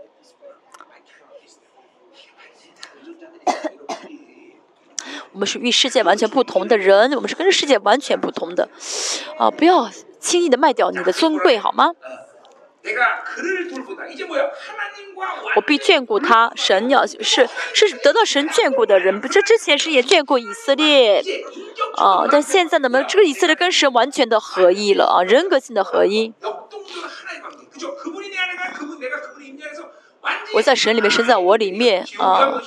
[5.32, 8.68] 我们是与世界完全不同的人，我们是跟世界完全不同的，
[9.38, 11.92] 啊，不要轻易的卖掉你的尊贵，好吗？
[15.54, 17.22] 我必眷顾他，神要是
[17.74, 21.22] 是得到神眷顾的人，这之前是也眷顾以色列，
[21.98, 26.32] 啊，但现在呢，没有这个以色列跟神完全的合一了啊，人格性的合一。
[30.54, 32.60] 我在神里面，神在我里面啊。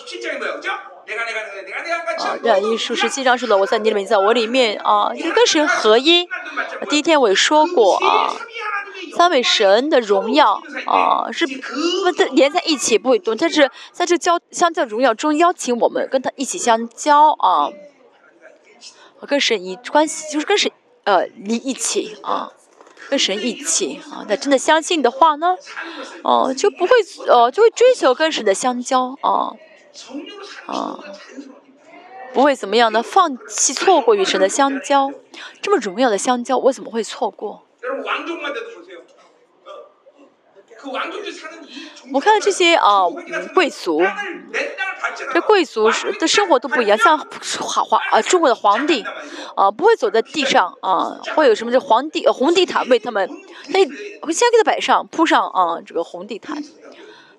[2.19, 6.27] 啊，这一书十七章说的，我在你里面，在我里面啊，跟神合一。
[6.89, 8.35] 第一天我也说过啊。
[9.15, 11.53] 三位神的荣耀啊，是不
[12.31, 17.69] 连在一起不会动，但是在这交相交荣耀中邀请我们跟他一起相交啊，
[19.27, 20.71] 跟神一关系就是跟神
[21.03, 22.53] 呃离一起啊，
[23.09, 25.55] 跟神一起啊，那真的相信的话呢，
[26.23, 26.91] 哦就不会
[27.27, 29.53] 呃就会追求跟神的相交啊
[30.65, 30.99] 啊，
[32.33, 35.11] 不会怎么样的放弃错过与神的相交，
[35.61, 37.63] 这么荣耀的相交我怎么会错过？
[42.11, 43.07] 我看到这些啊，
[43.53, 44.01] 贵族，
[45.33, 47.17] 这贵族是的生活都不一样，像
[47.61, 49.01] 皇皇啊，中国的皇帝
[49.55, 53.29] 啊，不会走在地上啊，会有什么这皇帝红地毯为他们，
[53.69, 53.85] 那
[54.21, 56.61] 会先给他摆上铺上啊这个红地毯，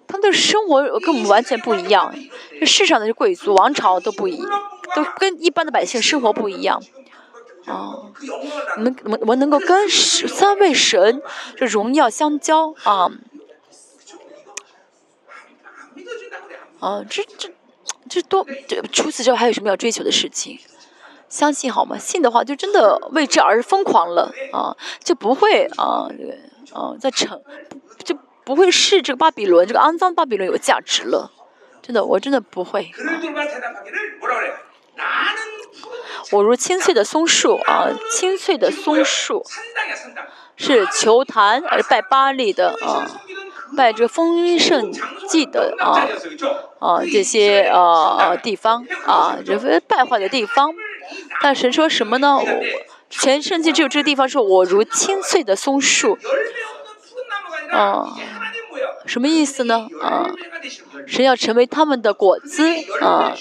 [0.06, 2.14] 他们的生活跟我们完全不一样，
[2.60, 4.36] 这世上的贵族王朝都不一，
[4.94, 6.82] 都跟一般的百姓生活不一样。
[7.66, 8.12] 啊，
[8.76, 11.22] 能我我能够跟三位神
[11.56, 13.10] 这荣耀相交啊！
[16.78, 17.50] 啊，这这
[18.06, 20.60] 这多，这除此之外还有什么要追求的事情？
[21.30, 21.96] 相信好吗？
[21.96, 26.38] 信的话就真的为之而疯狂了啊，就不会啊，对
[26.74, 27.40] 啊，在成
[27.70, 27.80] 就
[28.44, 31.30] 不会视这个巴比伦这个肮脏巴比伦有价值了，
[31.82, 32.90] 真的，我真的不会。
[36.30, 39.44] 我如青翠的松树啊，青翠的松树
[40.56, 43.06] 是球坛，还是拜巴利的啊？
[43.76, 44.92] 拜这丰盛
[45.28, 46.06] 祭的啊
[46.78, 50.72] 啊这些啊地方啊，这败坏的地方。
[51.40, 52.38] 但神说什么呢？
[53.10, 56.16] 全圣经只有这个地方说，我如青翠的松树
[57.70, 58.14] 啊，
[59.06, 59.86] 什么意思呢？
[60.02, 60.26] 啊，
[61.06, 62.62] 是要成为他们的果子
[63.00, 63.34] 啊。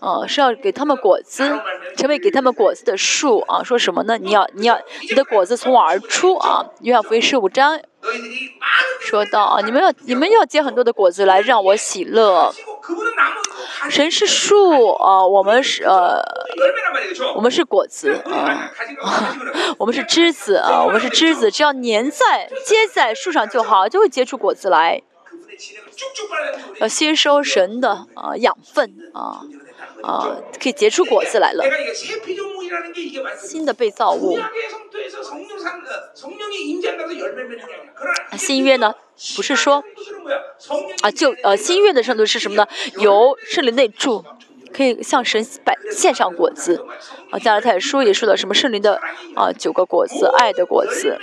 [0.00, 1.60] 啊，是要给他们果子，
[1.94, 3.62] 成为给他们果子的树啊！
[3.62, 4.16] 说什么呢？
[4.16, 6.64] 你要，你要，你的果子从我而出啊！
[6.80, 7.78] 约翰福音十五章
[8.98, 12.50] 说到啊，你们要，你们要结很多的果子来让我喜乐。
[13.90, 16.20] 神是树啊，我们是呃，
[17.34, 18.70] 我们是果子 啊，
[19.78, 25.02] 我们是枝子啊，我们是枝子，只要粘在 接在树上就好，就会结出果子来。
[26.80, 29.42] 要吸收神的啊养分啊。
[30.02, 31.64] 啊，可以结出果子来了。
[33.38, 34.38] 新的被造物。
[38.36, 38.94] 新约呢，
[39.36, 39.84] 不是说
[41.02, 42.66] 啊，就呃，新约的圣徒是什么呢？
[42.98, 44.24] 由圣灵内住，
[44.72, 46.86] 可以向神摆献上果子。
[47.30, 49.00] 啊，加拉太书也说到什么圣灵的
[49.34, 51.18] 啊九个果子，爱的果子。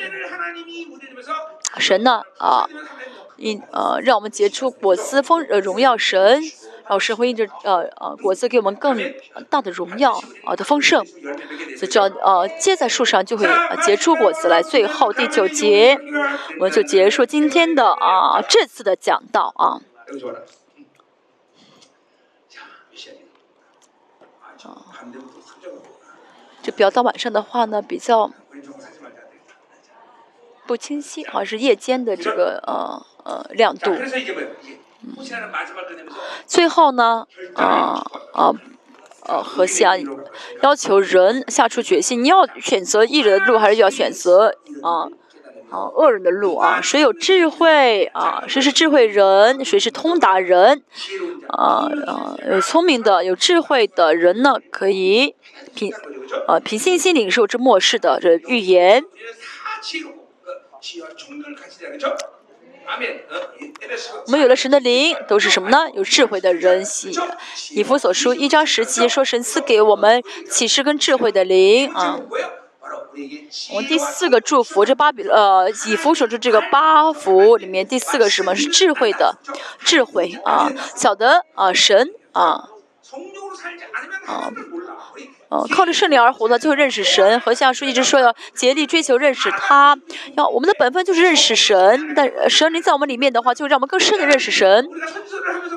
[1.77, 2.67] 神呢啊，
[3.37, 6.41] 因呃让我们结出果子，丰呃荣耀神。
[6.89, 8.97] 老师会因着呃呃果子给我们更
[9.49, 10.13] 大的荣耀
[10.45, 11.05] 啊的丰盛，
[11.75, 13.47] 所以只要呃结在树上就会
[13.85, 14.61] 结出果子来。
[14.61, 15.97] 最后第九节，
[16.59, 19.81] 我们就结束今天的啊这次的讲道啊。
[26.61, 28.31] 就比较到晚上的话呢，比较
[30.65, 33.91] 不清晰，好像是夜间的这个呃呃亮度。
[36.45, 38.03] 最后呢，啊
[38.33, 38.53] 啊
[39.27, 39.97] 呃，和下
[40.61, 45.09] 要求人下出决心，你要选择艺人的路，还是要选择啊
[45.69, 46.79] 啊恶人的路啊？
[46.81, 48.45] 谁有智慧啊？
[48.47, 49.65] 谁是智慧人？
[49.65, 50.81] 谁是通达人？
[51.49, 55.35] 啊啊，有聪明的、有智慧的人呢，可以
[55.75, 55.93] 凭
[56.47, 59.03] 啊凭信心领受这末世的这预言。
[64.25, 65.89] 我们有了神的灵，都是什么呢？
[65.93, 66.85] 有智慧的人。
[67.71, 72.19] 以弗所书一章十节说，神赐给我们启示跟智慧的灵啊。
[73.71, 78.55] 我们第四个祝福，这巴比呃以弗所说这个八福里面第四个是什么？
[78.55, 79.37] 是智慧的
[79.79, 82.69] 智慧啊，晓得啊神啊
[84.27, 84.51] 啊。
[85.49, 87.39] 哦，靠着圣灵而活的就会认识神。
[87.39, 89.97] 和像书一直说要竭力追求认识他，
[90.35, 92.13] 要我们的本分就是认识神。
[92.15, 94.87] 但神灵在我们里面的话，就会让我们更深的认识神。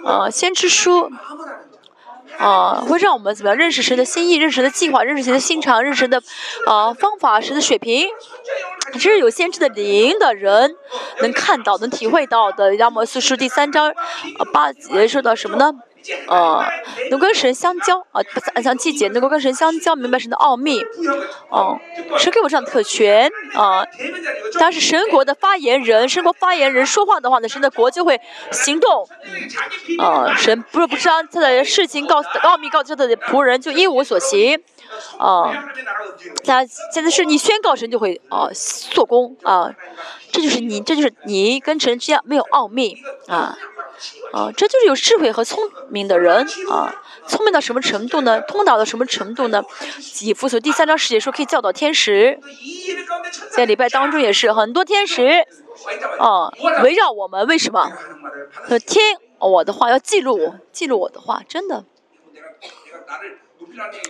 [0.04, 1.10] 啊，先知书，
[2.38, 6.20] 啊，会让我们怎么样认识神的心意，认识神的计划，认识神的心肠，认识神的
[6.66, 8.08] 啊方法，神的水平。
[8.94, 10.74] 只是有先知的灵的人
[11.20, 12.74] 能看到、能体会到的。
[12.74, 13.94] 亚摩斯书第三章
[14.52, 15.72] 八节说到什么呢？
[16.26, 16.64] 呃，
[17.10, 18.22] 能跟神相交啊，
[18.54, 20.80] 不像季节能够跟神相交，明白神的奥秘。
[21.48, 21.78] 哦，
[22.18, 23.84] 神给我这样的特权啊。
[24.58, 28.20] 但是神国的发言人，神国发言人说话的话呢，神的国就会
[28.50, 29.08] 行动。
[29.98, 34.60] 啊，神不是不将他的事情告诉奥秘告诉他的仆人，就一无所行。
[35.18, 35.52] 啊，
[36.44, 38.48] 那现在是你宣告神就会啊
[38.90, 39.74] 做工啊，
[40.32, 42.96] 这就是你，这就是你跟神之间没有奥秘
[43.26, 43.56] 啊。
[44.32, 47.02] 啊，这就是有智慧和聪明的人啊！
[47.26, 48.40] 聪明到什么程度呢？
[48.40, 49.62] 通达到什么程度呢？
[50.22, 52.38] 以弗所第三章十节说可以教导天使，
[53.50, 55.44] 在礼拜当中也是很多天使
[56.18, 56.48] 啊
[56.82, 57.46] 围绕我们。
[57.46, 57.92] 为什么？
[58.86, 59.02] 听
[59.38, 61.84] 我的话，要记录记录我的话，真的。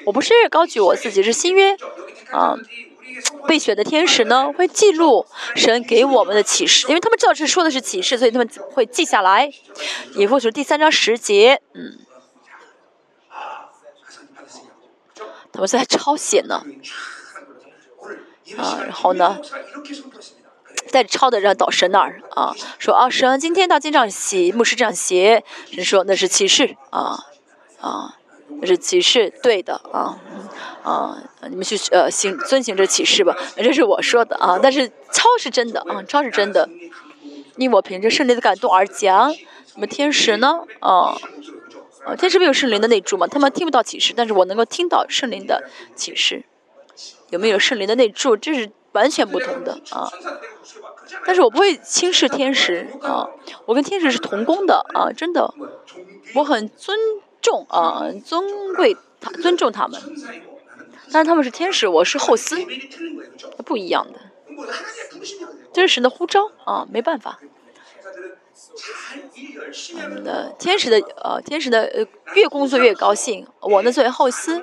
[0.05, 1.77] 我不是高举我自己，是新约
[2.31, 2.57] 啊。
[3.47, 9.53] 被选的天使呢，会记录神给我们的启示，因为他们知道这说的是启示，所以他们会记下来。
[10.15, 11.99] 以弗所第三章十节，嗯，
[15.53, 16.65] 他们在抄写呢，
[18.57, 19.39] 啊，然后呢，
[20.91, 27.19] 带着抄的让到神那儿啊，说啊，神今天到经上写，牧师这样写，神说那是启示啊，
[27.81, 28.17] 啊。
[28.67, 30.19] 是启示，对的啊，
[30.83, 31.17] 啊，
[31.49, 36.69] 你们去呃行遵行这启示吧，这是我说的啊，但是超是真的啊，超是真的，
[37.57, 39.33] 因为我凭着圣灵的感动而讲。
[39.75, 40.65] 那么天使呢？
[40.81, 41.17] 啊，
[42.05, 45.63] 啊，天使没有圣灵的内住嘛，他们听不到启示，但是我能够听到圣灵的
[45.95, 46.45] 启示。
[47.31, 48.37] 有没有圣灵的内住？
[48.37, 50.11] 这是完全不同的啊。
[51.25, 53.29] 但是我不会轻视天使啊，
[53.67, 55.55] 我跟天使是同工的啊，真的，
[56.35, 56.99] 我很尊。
[57.41, 58.97] 重啊，尊贵，
[59.43, 60.01] 尊重他们，
[61.13, 62.57] 但是他们是天使，我是后司，
[63.65, 64.21] 不一样的，
[65.73, 67.39] 这是神的呼召啊，没办法。
[69.95, 74.63] 嗯，天使的呃，天使的呃，越工作越高兴，我呢作为后司，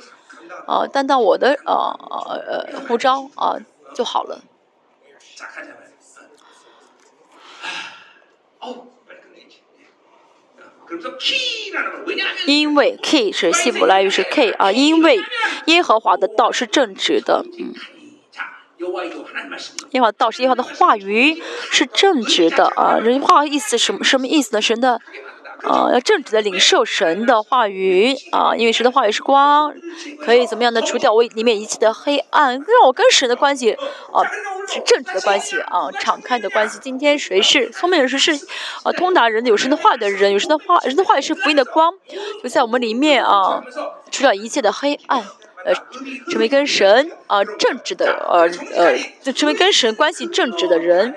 [0.67, 1.73] 啊，担当我的呃
[2.09, 3.57] 呃呃呼召啊
[3.95, 4.41] 就好了。
[12.45, 15.19] 因为 K 是希伯来语是 K 啊，因为
[15.65, 17.73] 耶和华的道是正直的，嗯，
[19.91, 21.41] 耶和华道是耶和华的话语
[21.71, 24.61] 是正直的啊，这句话意思什么什么意思呢？
[24.61, 25.01] 神的。
[25.63, 29.73] 啊，要正直的领受神的话语啊，因为神的话语是光，
[30.19, 34.23] 可以怎么样的除掉我里面一切的黑暗，让我跟神的关系啊
[34.67, 36.77] 是正直的关系啊，敞开的关系。
[36.81, 38.07] 今天谁是聪明人？
[38.07, 38.33] 谁是
[38.83, 39.45] 啊通达人？
[39.45, 41.91] 有神的话的人，有神的话，神的话语是福音的光，
[42.43, 43.63] 就在我们里面啊，
[44.11, 45.23] 除掉一切的黑暗。
[45.67, 45.73] 呃，
[46.31, 51.13] 成为跟神啊正直的呃呃，就成为跟神关系正直的人，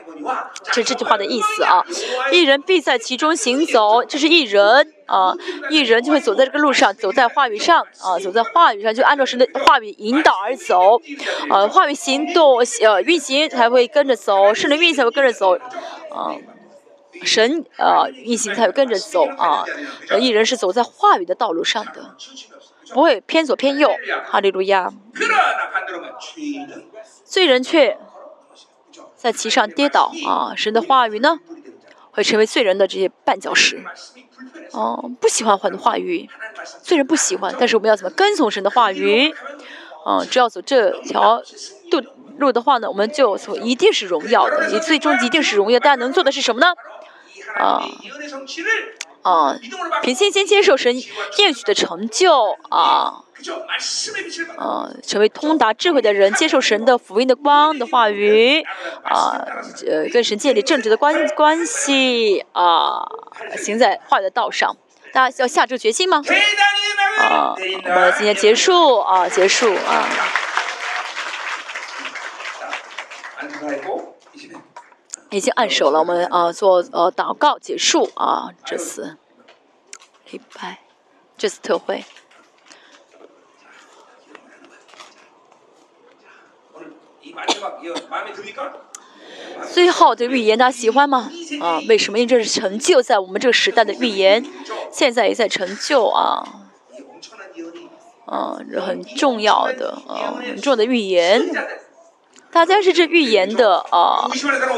[0.73, 1.85] 这这句话的意思啊。
[2.33, 5.33] 一人必在其中行走，这是一人啊，
[5.71, 11.01] 一人就会走在这个路上，走在话语上啊，走在话语上，就按照神的话语引导而走，
[11.49, 15.55] 啊，话语行动呃运行才会跟着走，神的运行才会跟着走，
[16.11, 16.35] 啊。
[17.23, 19.63] 神啊运行才会跟着走啊，
[20.19, 22.17] 一人是走在话语的道路上的，
[22.93, 23.91] 不会偏左偏右。
[24.27, 24.93] 哈利路亚。
[27.25, 27.97] 罪人却
[29.17, 30.55] 在其上跌倒啊！
[30.57, 31.39] 神的话语呢，
[32.11, 33.83] 会成为罪人的这些绊脚石。
[34.73, 36.29] 哦，不喜欢神的话语，
[36.83, 39.35] 罪人不喜欢，但是我们要怎么跟从神的话语？
[40.07, 41.43] 嗯，只要走这条
[41.91, 42.03] 路
[42.39, 45.79] 路的话呢，我们就走一定是荣耀的，你最终一定是荣耀。
[45.79, 46.73] 大家能做的是什么呢？
[47.57, 47.83] 啊
[49.23, 49.59] 啊，
[50.03, 50.95] 凭信心接受神
[51.39, 53.25] 应许的成就啊。
[54.59, 58.61] 啊，成为通达智慧的人，接受神的福音的光的话语，
[59.03, 59.33] 啊，
[59.89, 63.03] 呃，跟神建立正直的关关系，啊，
[63.57, 64.77] 行在话语的道上，
[65.15, 66.23] 大家要下这个决心吗？
[67.19, 70.07] 啊，我们今天结束啊，结束啊。
[75.31, 79.17] 已经按手了，我们啊做呃祷告结束啊，这次
[80.31, 80.81] 礼拜，
[81.37, 82.05] 这次特会。
[89.73, 91.31] 最后的预言，大家喜欢吗？
[91.61, 92.19] 啊，为什么？
[92.19, 94.45] 因为这是成就在我们这个时代的预言，
[94.91, 96.43] 现在也在成就啊。
[98.27, 101.41] 啊，很重要的啊，很重要的预言。
[102.53, 104.29] 大家是这预言的啊，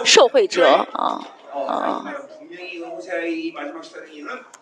[0.05, 1.25] 受惠者啊
[1.55, 2.15] 啊。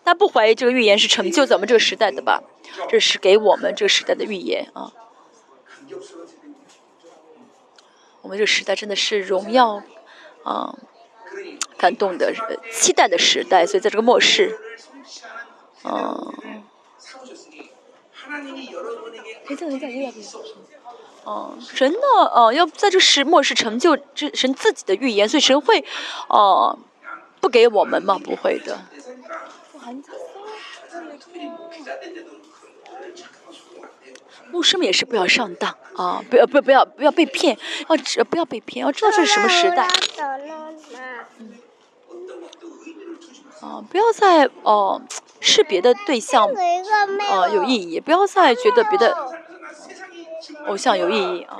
[0.03, 2.41] 大家不怀疑这个预言是成就咱们这个时代的吧？
[2.89, 4.91] 这是给我们这个时代的预言啊。
[8.21, 9.83] 我们这个时代真的是荣耀，
[10.43, 10.75] 啊，
[11.77, 12.33] 感动的、
[12.71, 13.65] 期待的时代。
[13.65, 14.57] 所以在这个末世，
[15.83, 16.33] 嗯，
[21.23, 21.97] 哦，神呢？
[22.33, 25.83] 哦，要在这时末世成就这神自己的预言，所以神会，
[26.27, 26.77] 哦，
[27.39, 28.19] 不给我们吗？
[28.23, 28.79] 不会的。
[34.51, 36.21] 牧师们也是不要上当啊！
[36.29, 37.57] 不要不要不要不要被骗，
[37.87, 39.87] 要知不要被骗，要知道这是什么时代。
[43.61, 45.01] 啊，不要再哦
[45.39, 49.15] 是别的对象啊有意义，不要再觉得别的
[50.67, 51.57] 偶像有意义啊。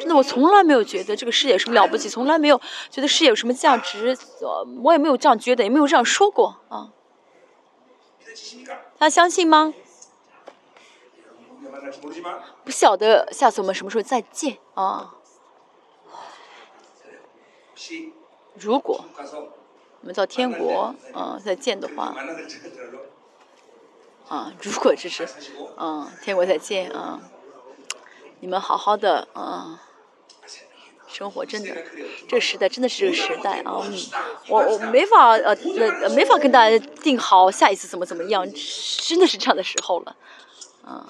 [0.00, 4.16] 真的，我从来没有觉得这个事业有什么了不起，从来没有觉得事业有什么价值，
[4.82, 6.92] 我也没有这样觉得，也没有这样说过啊。
[8.98, 9.74] 他相信吗？
[12.64, 15.14] 不晓得下次我们什么时候再见啊？
[18.54, 19.04] 如果
[20.00, 22.14] 我们到天国啊再见的话，
[24.32, 25.28] 啊， 如果这是
[25.76, 27.20] 啊天国再见啊，
[28.40, 29.80] 你们好好的啊。
[31.08, 31.76] 生活真的，
[32.26, 33.84] 这个时代真的是这个时代啊！
[34.48, 35.54] 我我没法呃
[36.00, 38.46] 呃没法跟大家定好下一次怎么怎么样，
[39.06, 40.16] 真的是这样的时候了，
[40.82, 41.06] 啊。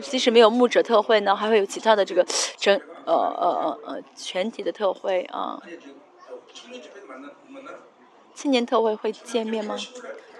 [0.00, 2.26] 即使没有牧者特会呢，还会有其他的这个
[2.56, 2.74] 整
[3.04, 5.60] 呃呃呃呃全体的特会啊。
[8.34, 9.76] 青年特会会见面吗？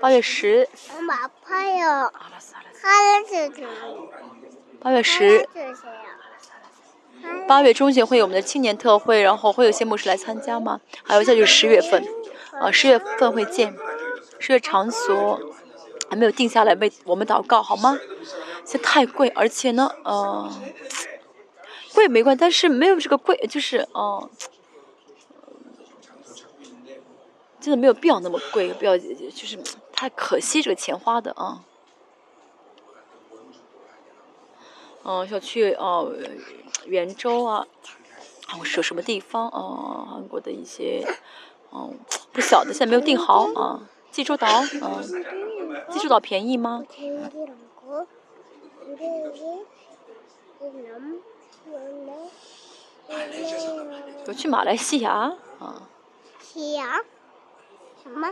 [0.01, 0.69] 八月十。
[4.81, 5.49] 八月十，
[7.47, 10.81] 八月中旬会有我们的青年特会，然后会有些牧师来参加吗？
[11.05, 12.05] 还有，再就是十月份，
[12.61, 13.77] 啊，十月份会见，
[14.41, 15.41] 十月场所
[16.11, 17.97] 还没有定下来，为我们祷告好吗？
[18.65, 20.51] 这太贵，而且呢，呃，
[21.95, 24.29] 贵没关系，但是没有这个贵，就是哦，
[27.63, 29.07] 真的没有必要那么贵，不要就
[29.47, 29.57] 是
[29.93, 31.63] 太可惜这个钱花的啊。
[35.05, 36.13] 嗯，要去哦，
[36.87, 37.67] 圆州啊，
[38.59, 40.07] 我是什么地方啊？
[40.11, 41.07] 韩国的一些，
[41.73, 41.97] 嗯，
[42.33, 43.89] 不晓得，现在没有定好啊。
[44.11, 44.49] 济州岛，
[44.83, 45.03] 嗯，
[45.91, 46.85] 济州岛便宜吗？
[54.27, 55.89] 我去马来西亚啊。
[56.41, 57.01] 西亚？
[58.03, 58.29] 什么？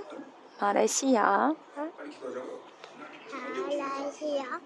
[0.59, 1.55] 马来西亚。
[1.77, 1.85] 马
[3.77, 4.61] 来西亚。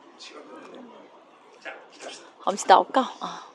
[2.39, 3.48] 好，我们去祷告啊！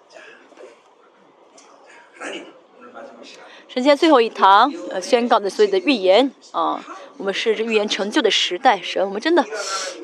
[3.67, 6.83] 神仙最后一堂，呃，宣告的所有的预言啊，
[7.17, 9.45] 我们是这预言成就的时代，神，我们真的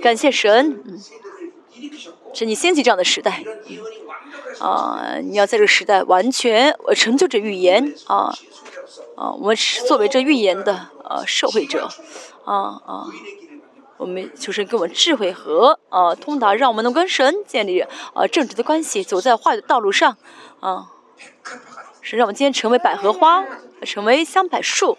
[0.01, 0.99] 感谢神，嗯，
[2.33, 3.43] 是你兴起这样的时代，
[4.59, 8.33] 啊，你要在这个时代完全呃成就这预言啊，
[9.15, 11.89] 啊，我们是作为这预言的呃受惠者，
[12.45, 12.53] 啊
[12.85, 13.07] 啊。
[13.97, 20.17] 我们求神给我们智慧和呃通达，让我们能跟神建立呃正直的关系，走在坏的道路上
[20.59, 20.91] 啊。
[22.01, 23.45] 是让我们今天成为百合花，
[23.83, 24.97] 成为香柏树。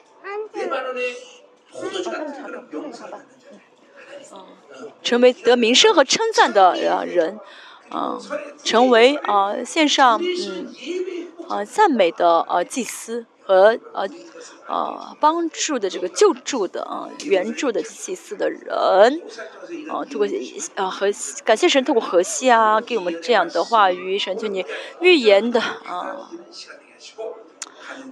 [5.02, 6.74] 成为得名声和称赞的
[7.06, 7.38] 人，
[7.90, 8.18] 啊，
[8.64, 10.74] 成为啊线上嗯
[11.48, 14.08] 啊赞美的呃祭司和呃
[14.66, 19.22] 呃帮助的这个救助的啊援助的祭祀的人，
[19.88, 20.26] 啊，通过
[20.74, 21.06] 啊和
[21.44, 24.66] 感谢神通过河西啊给我们这样的话语，神就你
[25.00, 26.28] 预言的啊。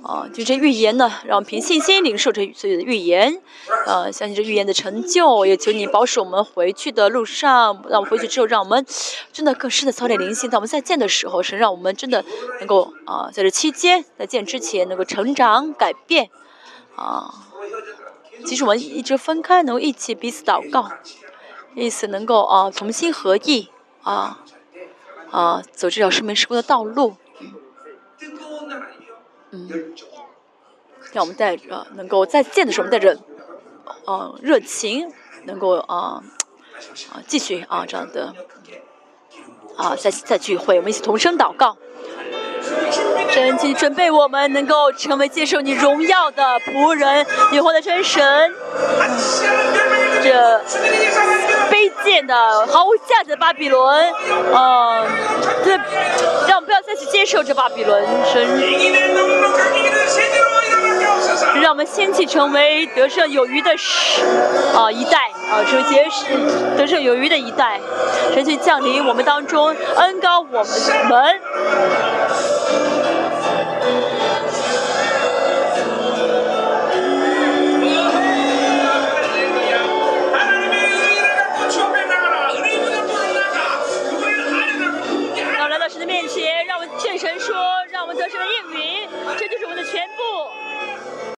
[0.03, 3.41] 啊，就这预言呢，让我们凭信心领受这所有的预言，
[3.87, 8.85] 啊，相信这预言的成就，也求你保守我们回去的路上，让我们回去之后，让我们
[9.33, 12.25] 真的更深的操练灵性，在我们再见的时候，是让我们真的
[12.59, 16.29] 能够啊，在这期间在见之前能够成长改变，
[16.97, 17.33] 啊，
[18.45, 20.91] 即使我们一直分开，能够一起彼此祷告，
[21.75, 23.71] 意思能够啊同心合意
[24.03, 24.39] 啊
[25.31, 27.17] 啊走这条生命时光的道路。
[29.55, 29.95] 嗯，
[31.13, 33.17] 让我们带着能够再见的时候，带着
[34.05, 35.13] 呃热情，
[35.45, 36.25] 能够啊
[37.13, 38.35] 啊继续啊这样的
[39.77, 41.77] 啊再再聚会，我们一起同声祷告。
[43.31, 48.53] 神，请准备我们能够成为接受你荣耀的仆人，以后的真神。
[50.23, 50.61] 这
[51.71, 52.35] 卑贱的、
[52.67, 54.13] 毫无价值的巴比伦，
[54.53, 55.05] 啊，
[55.65, 55.77] 这
[56.47, 58.03] 让我们不要再去接受这巴比伦
[58.33, 58.63] 神，
[61.61, 63.71] 让我们先去成为得胜有余的
[64.75, 66.25] 啊一代啊，成为结实
[66.77, 67.81] 得胜有余的一代，
[68.33, 70.65] 神去降临我们当中，恩高我
[71.09, 71.41] 们。